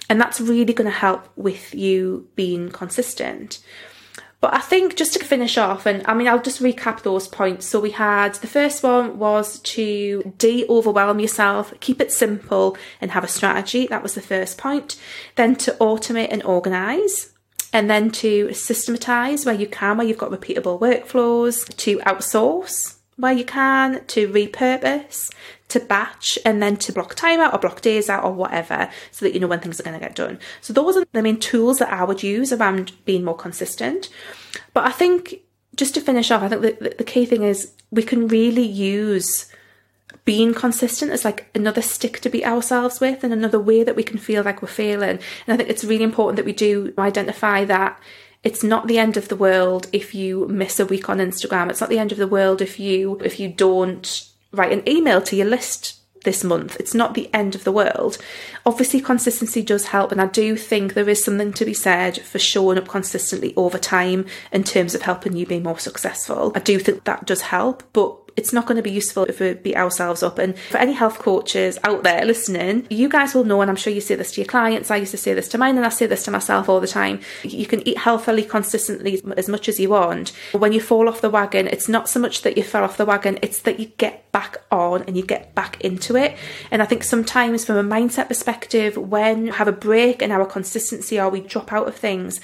And 0.09 0.19
that's 0.19 0.41
really 0.41 0.73
going 0.73 0.89
to 0.89 0.97
help 0.97 1.29
with 1.35 1.75
you 1.75 2.27
being 2.35 2.69
consistent 2.69 3.59
but 4.41 4.53
I 4.53 4.59
think 4.59 4.95
just 4.95 5.13
to 5.13 5.25
finish 5.25 5.57
off, 5.57 5.85
and 5.85 6.05
I 6.07 6.13
mean, 6.13 6.27
I'll 6.27 6.41
just 6.41 6.61
recap 6.61 7.01
those 7.01 7.27
points. 7.27 7.65
So 7.65 7.79
we 7.79 7.91
had 7.91 8.35
the 8.35 8.47
first 8.47 8.83
one 8.83 9.19
was 9.19 9.59
to 9.59 10.33
de 10.37 10.65
overwhelm 10.67 11.19
yourself, 11.19 11.73
keep 11.81 11.99
it 11.99 12.11
simple, 12.11 12.77
and 13.01 13.11
have 13.11 13.23
a 13.23 13.27
strategy. 13.27 13.87
That 13.87 14.03
was 14.03 14.15
the 14.15 14.21
first 14.21 14.57
point. 14.57 14.97
Then 15.35 15.55
to 15.57 15.71
automate 15.73 16.29
and 16.31 16.43
organize. 16.43 17.33
And 17.71 17.87
then 17.87 18.09
to 18.11 18.51
systematize 18.53 19.45
where 19.45 19.53
you 19.53 19.67
can, 19.67 19.97
where 19.97 20.07
you've 20.07 20.17
got 20.17 20.31
repeatable 20.31 20.79
workflows, 20.79 21.67
to 21.77 21.99
outsource 21.99 22.95
where 23.17 23.33
you 23.33 23.45
can, 23.45 24.03
to 24.05 24.29
repurpose, 24.29 25.31
to 25.69 25.79
batch 25.79 26.37
and 26.43 26.61
then 26.61 26.75
to 26.77 26.91
block 26.91 27.15
time 27.15 27.39
out 27.39 27.53
or 27.53 27.59
block 27.59 27.81
days 27.81 28.09
out 28.09 28.23
or 28.23 28.33
whatever 28.33 28.89
so 29.11 29.25
that 29.25 29.33
you 29.33 29.39
know 29.39 29.47
when 29.47 29.59
things 29.59 29.79
are 29.79 29.83
going 29.83 29.97
to 29.97 30.05
get 30.05 30.15
done. 30.15 30.39
So 30.61 30.73
those 30.73 30.97
are 30.97 31.05
the 31.11 31.23
main 31.23 31.39
tools 31.39 31.79
that 31.79 31.93
I 31.93 32.03
would 32.03 32.23
use 32.23 32.51
around 32.51 32.91
being 33.05 33.23
more 33.23 33.37
consistent. 33.37 34.09
But 34.73 34.85
I 34.85 34.91
think 34.91 35.41
just 35.75 35.93
to 35.93 36.01
finish 36.01 36.31
off, 36.31 36.43
I 36.43 36.49
think 36.49 36.61
the, 36.61 36.95
the 36.97 37.03
key 37.03 37.25
thing 37.25 37.43
is 37.43 37.73
we 37.91 38.03
can 38.03 38.27
really 38.27 38.65
use 38.65 39.51
being 40.25 40.53
consistent 40.53 41.11
as 41.11 41.23
like 41.23 41.49
another 41.55 41.81
stick 41.81 42.19
to 42.19 42.29
beat 42.29 42.45
ourselves 42.45 42.99
with 42.99 43.23
and 43.23 43.31
another 43.31 43.59
way 43.59 43.83
that 43.83 43.95
we 43.95 44.03
can 44.03 44.17
feel 44.17 44.43
like 44.43 44.61
we're 44.61 44.67
failing. 44.67 45.19
And 45.47 45.53
I 45.53 45.57
think 45.57 45.69
it's 45.69 45.83
really 45.83 46.03
important 46.03 46.35
that 46.35 46.45
we 46.45 46.53
do 46.53 46.93
identify 46.97 47.63
that 47.65 47.99
it's 48.43 48.63
not 48.63 48.87
the 48.87 48.99
end 48.99 49.17
of 49.17 49.27
the 49.27 49.35
world 49.35 49.87
if 49.91 50.15
you 50.15 50.47
miss 50.47 50.79
a 50.79 50.85
week 50.85 51.09
on 51.09 51.17
Instagram. 51.17 51.69
It's 51.69 51.81
not 51.81 51.89
the 51.89 51.99
end 51.99 52.11
of 52.11 52.17
the 52.17 52.27
world 52.27 52.61
if 52.61 52.79
you 52.79 53.19
if 53.23 53.39
you 53.39 53.49
don't 53.49 54.28
write 54.51 54.71
an 54.71 54.87
email 54.87 55.21
to 55.21 55.35
your 55.35 55.47
list 55.47 55.99
this 56.23 56.43
month. 56.43 56.77
It's 56.79 56.93
not 56.93 57.13
the 57.13 57.29
end 57.33 57.55
of 57.55 57.63
the 57.63 57.71
world. 57.71 58.17
Obviously, 58.65 59.01
consistency 59.01 59.61
does 59.61 59.85
help, 59.87 60.11
and 60.11 60.21
I 60.21 60.27
do 60.27 60.55
think 60.55 60.93
there 60.93 61.09
is 61.09 61.23
something 61.23 61.53
to 61.53 61.65
be 61.65 61.73
said 61.73 62.21
for 62.21 62.39
showing 62.39 62.77
up 62.77 62.87
consistently 62.87 63.53
over 63.55 63.77
time 63.77 64.25
in 64.51 64.63
terms 64.63 64.95
of 64.95 65.03
helping 65.03 65.35
you 65.35 65.45
be 65.45 65.59
more 65.59 65.79
successful. 65.79 66.51
I 66.55 66.59
do 66.59 66.79
think 66.79 67.05
that 67.05 67.25
does 67.25 67.41
help, 67.41 67.83
but 67.93 68.17
it's 68.39 68.53
not 68.53 68.65
going 68.65 68.77
to 68.77 68.81
be 68.81 68.89
useful 68.89 69.25
if 69.25 69.41
we 69.41 69.53
beat 69.53 69.75
ourselves 69.75 70.23
up. 70.23 70.39
And 70.39 70.57
for 70.57 70.77
any 70.77 70.93
health 70.93 71.19
coaches 71.19 71.77
out 71.83 72.03
there 72.03 72.23
listening, 72.23 72.87
you 72.89 73.09
guys 73.09 73.35
will 73.35 73.43
know, 73.43 73.61
and 73.61 73.69
I'm 73.69 73.75
sure 73.75 73.91
you 73.91 73.99
say 73.99 74.15
this 74.15 74.31
to 74.31 74.41
your 74.41 74.47
clients, 74.47 74.89
I 74.89 74.95
used 74.95 75.11
to 75.11 75.17
say 75.17 75.33
this 75.33 75.49
to 75.49 75.57
mine, 75.57 75.75
and 75.75 75.85
I 75.85 75.89
say 75.89 76.05
this 76.05 76.23
to 76.23 76.31
myself 76.31 76.69
all 76.69 76.79
the 76.79 76.87
time. 76.87 77.19
You 77.43 77.65
can 77.65 77.85
eat 77.85 77.97
healthily 77.97 78.43
consistently 78.43 79.21
as 79.35 79.49
much 79.49 79.67
as 79.67 79.77
you 79.77 79.89
want. 79.89 80.29
When 80.53 80.71
you 80.71 80.79
fall 80.79 81.09
off 81.09 81.19
the 81.19 81.29
wagon, 81.29 81.67
it's 81.67 81.89
not 81.89 82.07
so 82.07 82.19
much 82.19 82.43
that 82.43 82.55
you 82.55 82.63
fell 82.63 82.85
off 82.85 82.95
the 82.95 83.05
wagon, 83.05 83.39
it's 83.41 83.59
that 83.63 83.77
you 83.77 83.87
get 83.97 84.31
back 84.31 84.55
on 84.71 85.03
and 85.03 85.17
you 85.17 85.23
get 85.23 85.53
back 85.53 85.81
into 85.81 86.15
it. 86.15 86.37
And 86.71 86.81
I 86.81 86.85
think 86.85 87.03
sometimes, 87.03 87.65
from 87.65 87.75
a 87.75 87.83
mindset 87.83 88.29
perspective, 88.29 88.95
when 88.95 89.43
we 89.43 89.49
have 89.49 89.67
a 89.67 89.73
break 89.73 90.21
in 90.21 90.31
our 90.31 90.45
consistency 90.45 91.19
or 91.19 91.29
we 91.29 91.41
drop 91.41 91.73
out 91.73 91.89
of 91.89 91.95
things, 91.95 92.39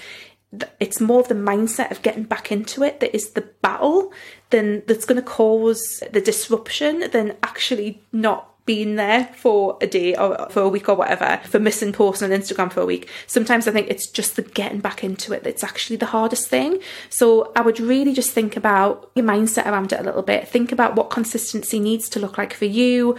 it's 0.79 1.01
more 1.01 1.19
of 1.19 1.27
the 1.27 1.35
mindset 1.35 1.91
of 1.91 2.01
getting 2.01 2.23
back 2.23 2.51
into 2.51 2.83
it 2.83 2.99
that 2.99 3.15
is 3.15 3.31
the 3.31 3.41
battle 3.61 4.11
then 4.49 4.83
that's 4.87 5.05
going 5.05 5.21
to 5.21 5.27
cause 5.27 6.03
the 6.11 6.21
disruption 6.21 7.09
than 7.11 7.35
actually 7.43 8.01
not 8.11 8.55
being 8.65 8.95
there 8.95 9.25
for 9.35 9.77
a 9.79 9.87
day 9.87 10.15
or 10.15 10.49
for 10.49 10.61
a 10.61 10.69
week 10.69 10.89
or 10.89 10.95
whatever, 10.95 11.39
for 11.45 11.59
missing 11.59 11.93
posts 11.93 12.23
on 12.23 12.31
Instagram 12.31 12.71
for 12.71 12.81
a 12.81 12.85
week. 12.85 13.07
Sometimes 13.27 13.67
I 13.67 13.71
think 13.71 13.89
it's 13.89 14.09
just 14.09 14.35
the 14.35 14.41
getting 14.41 14.79
back 14.79 15.03
into 15.03 15.33
it 15.33 15.43
that's 15.43 15.63
actually 15.63 15.97
the 15.97 16.07
hardest 16.07 16.49
thing. 16.49 16.79
So 17.09 17.51
I 17.55 17.61
would 17.61 17.79
really 17.79 18.13
just 18.13 18.31
think 18.31 18.57
about 18.57 19.11
your 19.15 19.25
mindset 19.25 19.67
around 19.67 19.93
it 19.93 19.99
a 19.99 20.03
little 20.03 20.23
bit. 20.23 20.47
Think 20.47 20.71
about 20.71 20.95
what 20.95 21.11
consistency 21.11 21.79
needs 21.79 22.09
to 22.09 22.19
look 22.19 22.37
like 22.37 22.53
for 22.53 22.65
you 22.65 23.17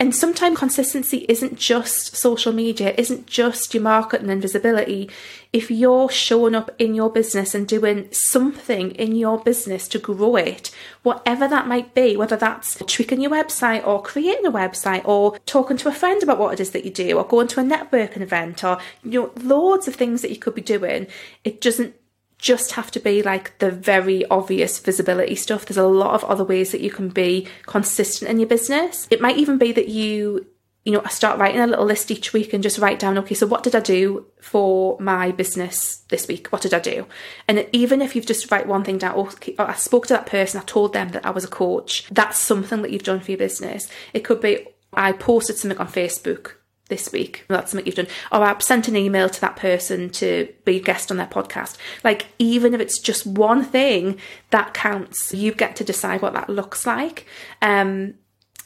and 0.00 0.14
sometimes 0.14 0.58
consistency 0.58 1.26
isn't 1.28 1.58
just 1.58 2.16
social 2.16 2.52
media, 2.52 2.94
isn't 2.96 3.26
just 3.26 3.74
your 3.74 3.82
marketing 3.82 4.30
and 4.30 4.40
visibility. 4.40 5.10
If 5.52 5.72
you're 5.72 6.08
showing 6.08 6.54
up 6.54 6.70
in 6.78 6.94
your 6.94 7.10
business 7.10 7.52
and 7.52 7.66
doing 7.66 8.08
something 8.12 8.92
in 8.92 9.16
your 9.16 9.40
business 9.42 9.88
to 9.88 9.98
grow 9.98 10.36
it, 10.36 10.70
whatever 11.02 11.48
that 11.48 11.66
might 11.66 11.94
be, 11.94 12.16
whether 12.16 12.36
that's 12.36 12.76
tweaking 12.86 13.20
your 13.20 13.32
website 13.32 13.84
or 13.84 14.00
creating 14.00 14.46
a 14.46 14.52
website 14.52 15.04
or 15.04 15.36
talking 15.46 15.76
to 15.78 15.88
a 15.88 15.92
friend 15.92 16.22
about 16.22 16.38
what 16.38 16.54
it 16.54 16.60
is 16.60 16.70
that 16.70 16.84
you 16.84 16.92
do 16.92 17.18
or 17.18 17.24
going 17.24 17.48
to 17.48 17.60
a 17.60 17.64
networking 17.64 18.20
event 18.20 18.62
or 18.62 18.78
you 19.02 19.22
know 19.22 19.32
loads 19.42 19.88
of 19.88 19.96
things 19.96 20.22
that 20.22 20.30
you 20.30 20.36
could 20.36 20.54
be 20.54 20.62
doing, 20.62 21.08
it 21.42 21.60
doesn't 21.60 21.94
just 22.38 22.72
have 22.72 22.90
to 22.92 23.00
be 23.00 23.22
like 23.22 23.58
the 23.58 23.70
very 23.70 24.24
obvious 24.26 24.78
visibility 24.78 25.34
stuff. 25.34 25.66
There's 25.66 25.76
a 25.76 25.86
lot 25.86 26.14
of 26.14 26.24
other 26.24 26.44
ways 26.44 26.72
that 26.72 26.80
you 26.80 26.90
can 26.90 27.08
be 27.08 27.48
consistent 27.66 28.30
in 28.30 28.38
your 28.38 28.48
business. 28.48 29.08
It 29.10 29.20
might 29.20 29.36
even 29.38 29.58
be 29.58 29.72
that 29.72 29.88
you, 29.88 30.46
you 30.84 30.92
know, 30.92 31.02
start 31.10 31.38
writing 31.38 31.60
a 31.60 31.66
little 31.66 31.84
list 31.84 32.10
each 32.10 32.32
week 32.32 32.52
and 32.54 32.62
just 32.62 32.78
write 32.78 33.00
down, 33.00 33.18
okay, 33.18 33.34
so 33.34 33.46
what 33.46 33.64
did 33.64 33.74
I 33.74 33.80
do 33.80 34.26
for 34.40 34.96
my 35.00 35.32
business 35.32 36.04
this 36.10 36.28
week? 36.28 36.48
What 36.48 36.62
did 36.62 36.72
I 36.72 36.78
do? 36.78 37.06
And 37.48 37.66
even 37.72 38.00
if 38.00 38.14
you've 38.14 38.24
just 38.24 38.50
write 38.50 38.68
one 38.68 38.84
thing 38.84 38.98
down, 38.98 39.14
oh, 39.16 39.30
or 39.58 39.68
I 39.68 39.74
spoke 39.74 40.06
to 40.06 40.14
that 40.14 40.26
person, 40.26 40.60
I 40.60 40.64
told 40.64 40.92
them 40.92 41.08
that 41.10 41.26
I 41.26 41.30
was 41.30 41.44
a 41.44 41.48
coach, 41.48 42.08
that's 42.10 42.38
something 42.38 42.82
that 42.82 42.92
you've 42.92 43.02
done 43.02 43.20
for 43.20 43.32
your 43.32 43.38
business. 43.38 43.88
It 44.14 44.20
could 44.20 44.40
be, 44.40 44.66
I 44.92 45.12
posted 45.12 45.56
something 45.56 45.78
on 45.78 45.88
Facebook 45.88 46.52
this 46.88 47.12
week. 47.12 47.44
That's 47.48 47.70
something 47.70 47.86
you've 47.86 47.94
done. 47.94 48.08
Or 48.32 48.42
I've 48.42 48.62
sent 48.62 48.88
an 48.88 48.96
email 48.96 49.28
to 49.28 49.40
that 49.40 49.56
person 49.56 50.10
to 50.10 50.52
be 50.64 50.76
a 50.76 50.80
guest 50.80 51.10
on 51.10 51.16
their 51.16 51.26
podcast. 51.26 51.76
Like, 52.02 52.26
even 52.38 52.74
if 52.74 52.80
it's 52.80 53.00
just 53.00 53.26
one 53.26 53.64
thing, 53.64 54.18
that 54.50 54.74
counts. 54.74 55.32
You 55.32 55.52
get 55.52 55.76
to 55.76 55.84
decide 55.84 56.22
what 56.22 56.34
that 56.34 56.48
looks 56.48 56.86
like. 56.86 57.26
Um, 57.62 58.14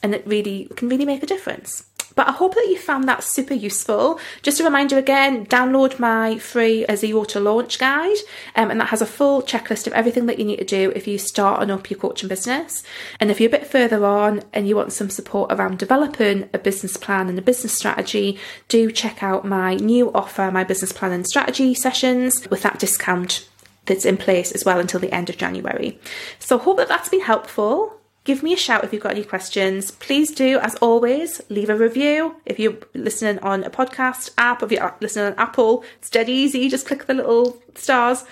and 0.01 0.13
it 0.13 0.27
really 0.27 0.69
can 0.75 0.89
really 0.89 1.05
make 1.05 1.23
a 1.23 1.27
difference. 1.27 1.85
But 2.15 2.27
I 2.27 2.31
hope 2.31 2.55
that 2.55 2.67
you 2.69 2.77
found 2.77 3.07
that 3.07 3.23
super 3.23 3.53
useful. 3.53 4.19
Just 4.41 4.59
a 4.59 4.63
reminder 4.63 4.97
again, 4.97 5.45
download 5.45 5.99
my 5.99 6.37
free 6.37 6.85
Zero 6.95 7.23
to 7.25 7.39
launch 7.39 7.79
guide, 7.79 8.17
um, 8.55 8.69
and 8.71 8.79
that 8.79 8.89
has 8.89 9.01
a 9.01 9.05
full 9.05 9.41
checklist 9.41 9.87
of 9.87 9.93
everything 9.93 10.27
that 10.27 10.39
you 10.39 10.45
need 10.45 10.57
to 10.57 10.65
do 10.65 10.91
if 10.95 11.07
you 11.07 11.17
start 11.17 11.61
on 11.61 11.71
up 11.71 11.89
your 11.89 11.99
coaching 11.99 12.29
business. 12.29 12.83
And 13.19 13.31
if 13.31 13.39
you're 13.39 13.49
a 13.49 13.51
bit 13.51 13.67
further 13.67 14.05
on 14.05 14.43
and 14.53 14.67
you 14.67 14.75
want 14.75 14.93
some 14.93 15.09
support 15.09 15.51
around 15.51 15.79
developing 15.79 16.49
a 16.53 16.59
business 16.59 16.97
plan 16.97 17.29
and 17.29 17.37
a 17.37 17.41
business 17.41 17.75
strategy, 17.75 18.37
do 18.67 18.91
check 18.91 19.23
out 19.23 19.45
my 19.45 19.75
new 19.75 20.11
offer, 20.13 20.51
my 20.51 20.63
business 20.63 20.91
plan 20.91 21.11
and 21.11 21.27
strategy 21.27 21.73
sessions 21.73 22.47
with 22.49 22.61
that 22.61 22.79
discount 22.79 23.47
that's 23.85 24.05
in 24.05 24.17
place 24.17 24.51
as 24.51 24.63
well 24.63 24.79
until 24.79 24.99
the 24.99 25.13
end 25.13 25.29
of 25.29 25.37
January. 25.37 25.99
So 26.39 26.57
hope 26.57 26.77
that 26.77 26.87
that's 26.87 27.09
been 27.09 27.21
helpful 27.21 27.99
give 28.23 28.43
me 28.43 28.53
a 28.53 28.57
shout 28.57 28.83
if 28.83 28.93
you've 28.93 29.03
got 29.03 29.13
any 29.13 29.23
questions. 29.23 29.91
Please 29.91 30.31
do, 30.31 30.59
as 30.59 30.75
always, 30.75 31.41
leave 31.49 31.69
a 31.69 31.75
review. 31.75 32.35
If 32.45 32.59
you're 32.59 32.77
listening 32.93 33.39
on 33.39 33.63
a 33.63 33.69
podcast 33.69 34.31
app, 34.37 34.63
if 34.63 34.71
you're 34.71 34.95
listening 35.01 35.25
on 35.25 35.39
Apple, 35.39 35.83
it's 35.99 36.09
dead 36.09 36.29
easy. 36.29 36.69
Just 36.69 36.87
click 36.87 37.05
the 37.05 37.13
little 37.13 37.61
stars. 37.75 38.25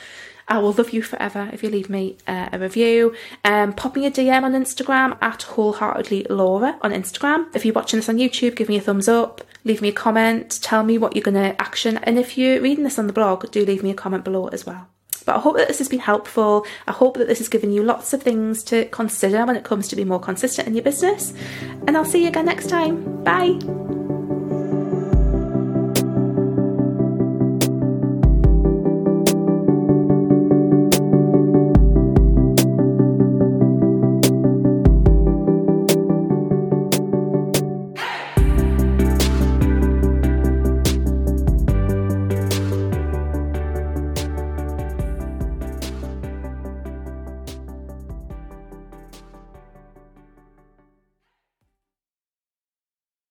I 0.48 0.58
will 0.58 0.74
love 0.74 0.90
you 0.90 1.02
forever 1.02 1.50
if 1.54 1.64
you 1.64 1.70
leave 1.70 1.90
me 1.90 2.18
uh, 2.28 2.50
a 2.52 2.60
review. 2.60 3.16
Um, 3.46 3.74
pop 3.74 3.96
me 3.96 4.06
a 4.06 4.12
DM 4.12 4.44
on 4.44 4.54
Instagram 4.54 5.18
at 5.22 5.44
wholeheartedly 5.44 6.28
Laura 6.30 6.78
on 6.82 6.92
Instagram. 6.92 7.54
If 7.56 7.64
you're 7.64 7.74
watching 7.74 8.00
this 8.00 8.10
on 8.10 8.18
YouTube, 8.18 8.56
give 8.56 8.68
me 8.68 8.78
a 8.78 8.82
thumbs 8.82 9.08
up. 9.08 9.44
Leave 9.64 9.82
me 9.82 9.90
a 9.90 9.94
comment. 9.94 10.60
Tell 10.62 10.84
me 10.84 10.98
what 10.98 11.16
you're 11.16 11.24
going 11.24 11.36
to 11.36 11.62
action. 11.62 11.98
And 12.00 12.18
if 12.18 12.38
you're 12.38 12.60
reading 12.62 12.84
this 12.84 13.00
on 13.00 13.08
the 13.08 13.14
blog, 13.14 13.50
do 13.52 13.64
leave 13.64 13.84
me 13.84 13.92
a 13.92 13.96
comment 13.96 14.24
below 14.24 14.48
as 14.48 14.66
well. 14.66 14.88
But 15.24 15.36
I 15.36 15.40
hope 15.40 15.58
that 15.58 15.68
this 15.68 15.80
has 15.80 15.90
been 15.90 16.00
helpful. 16.00 16.66
I 16.88 16.92
hope 16.92 17.18
that 17.18 17.28
this 17.28 17.40
has 17.40 17.50
given 17.50 17.72
you 17.72 17.84
lots 17.84 18.14
of 18.14 18.24
things 18.24 18.64
to 18.66 18.86
consider 18.86 19.46
when 19.46 19.56
it 19.56 19.64
comes 19.64 19.88
to 19.90 19.96
be 19.96 20.06
more 20.06 20.20
consistent 20.20 20.68
in 20.68 20.76
your 20.76 20.84
business. 20.84 21.34
And 21.88 21.98
I'll 21.98 22.06
see 22.06 22.24
you 22.24 22.30
again 22.30 22.46
next 22.46 22.70
time. 22.70 23.24
Bye. 23.24 23.91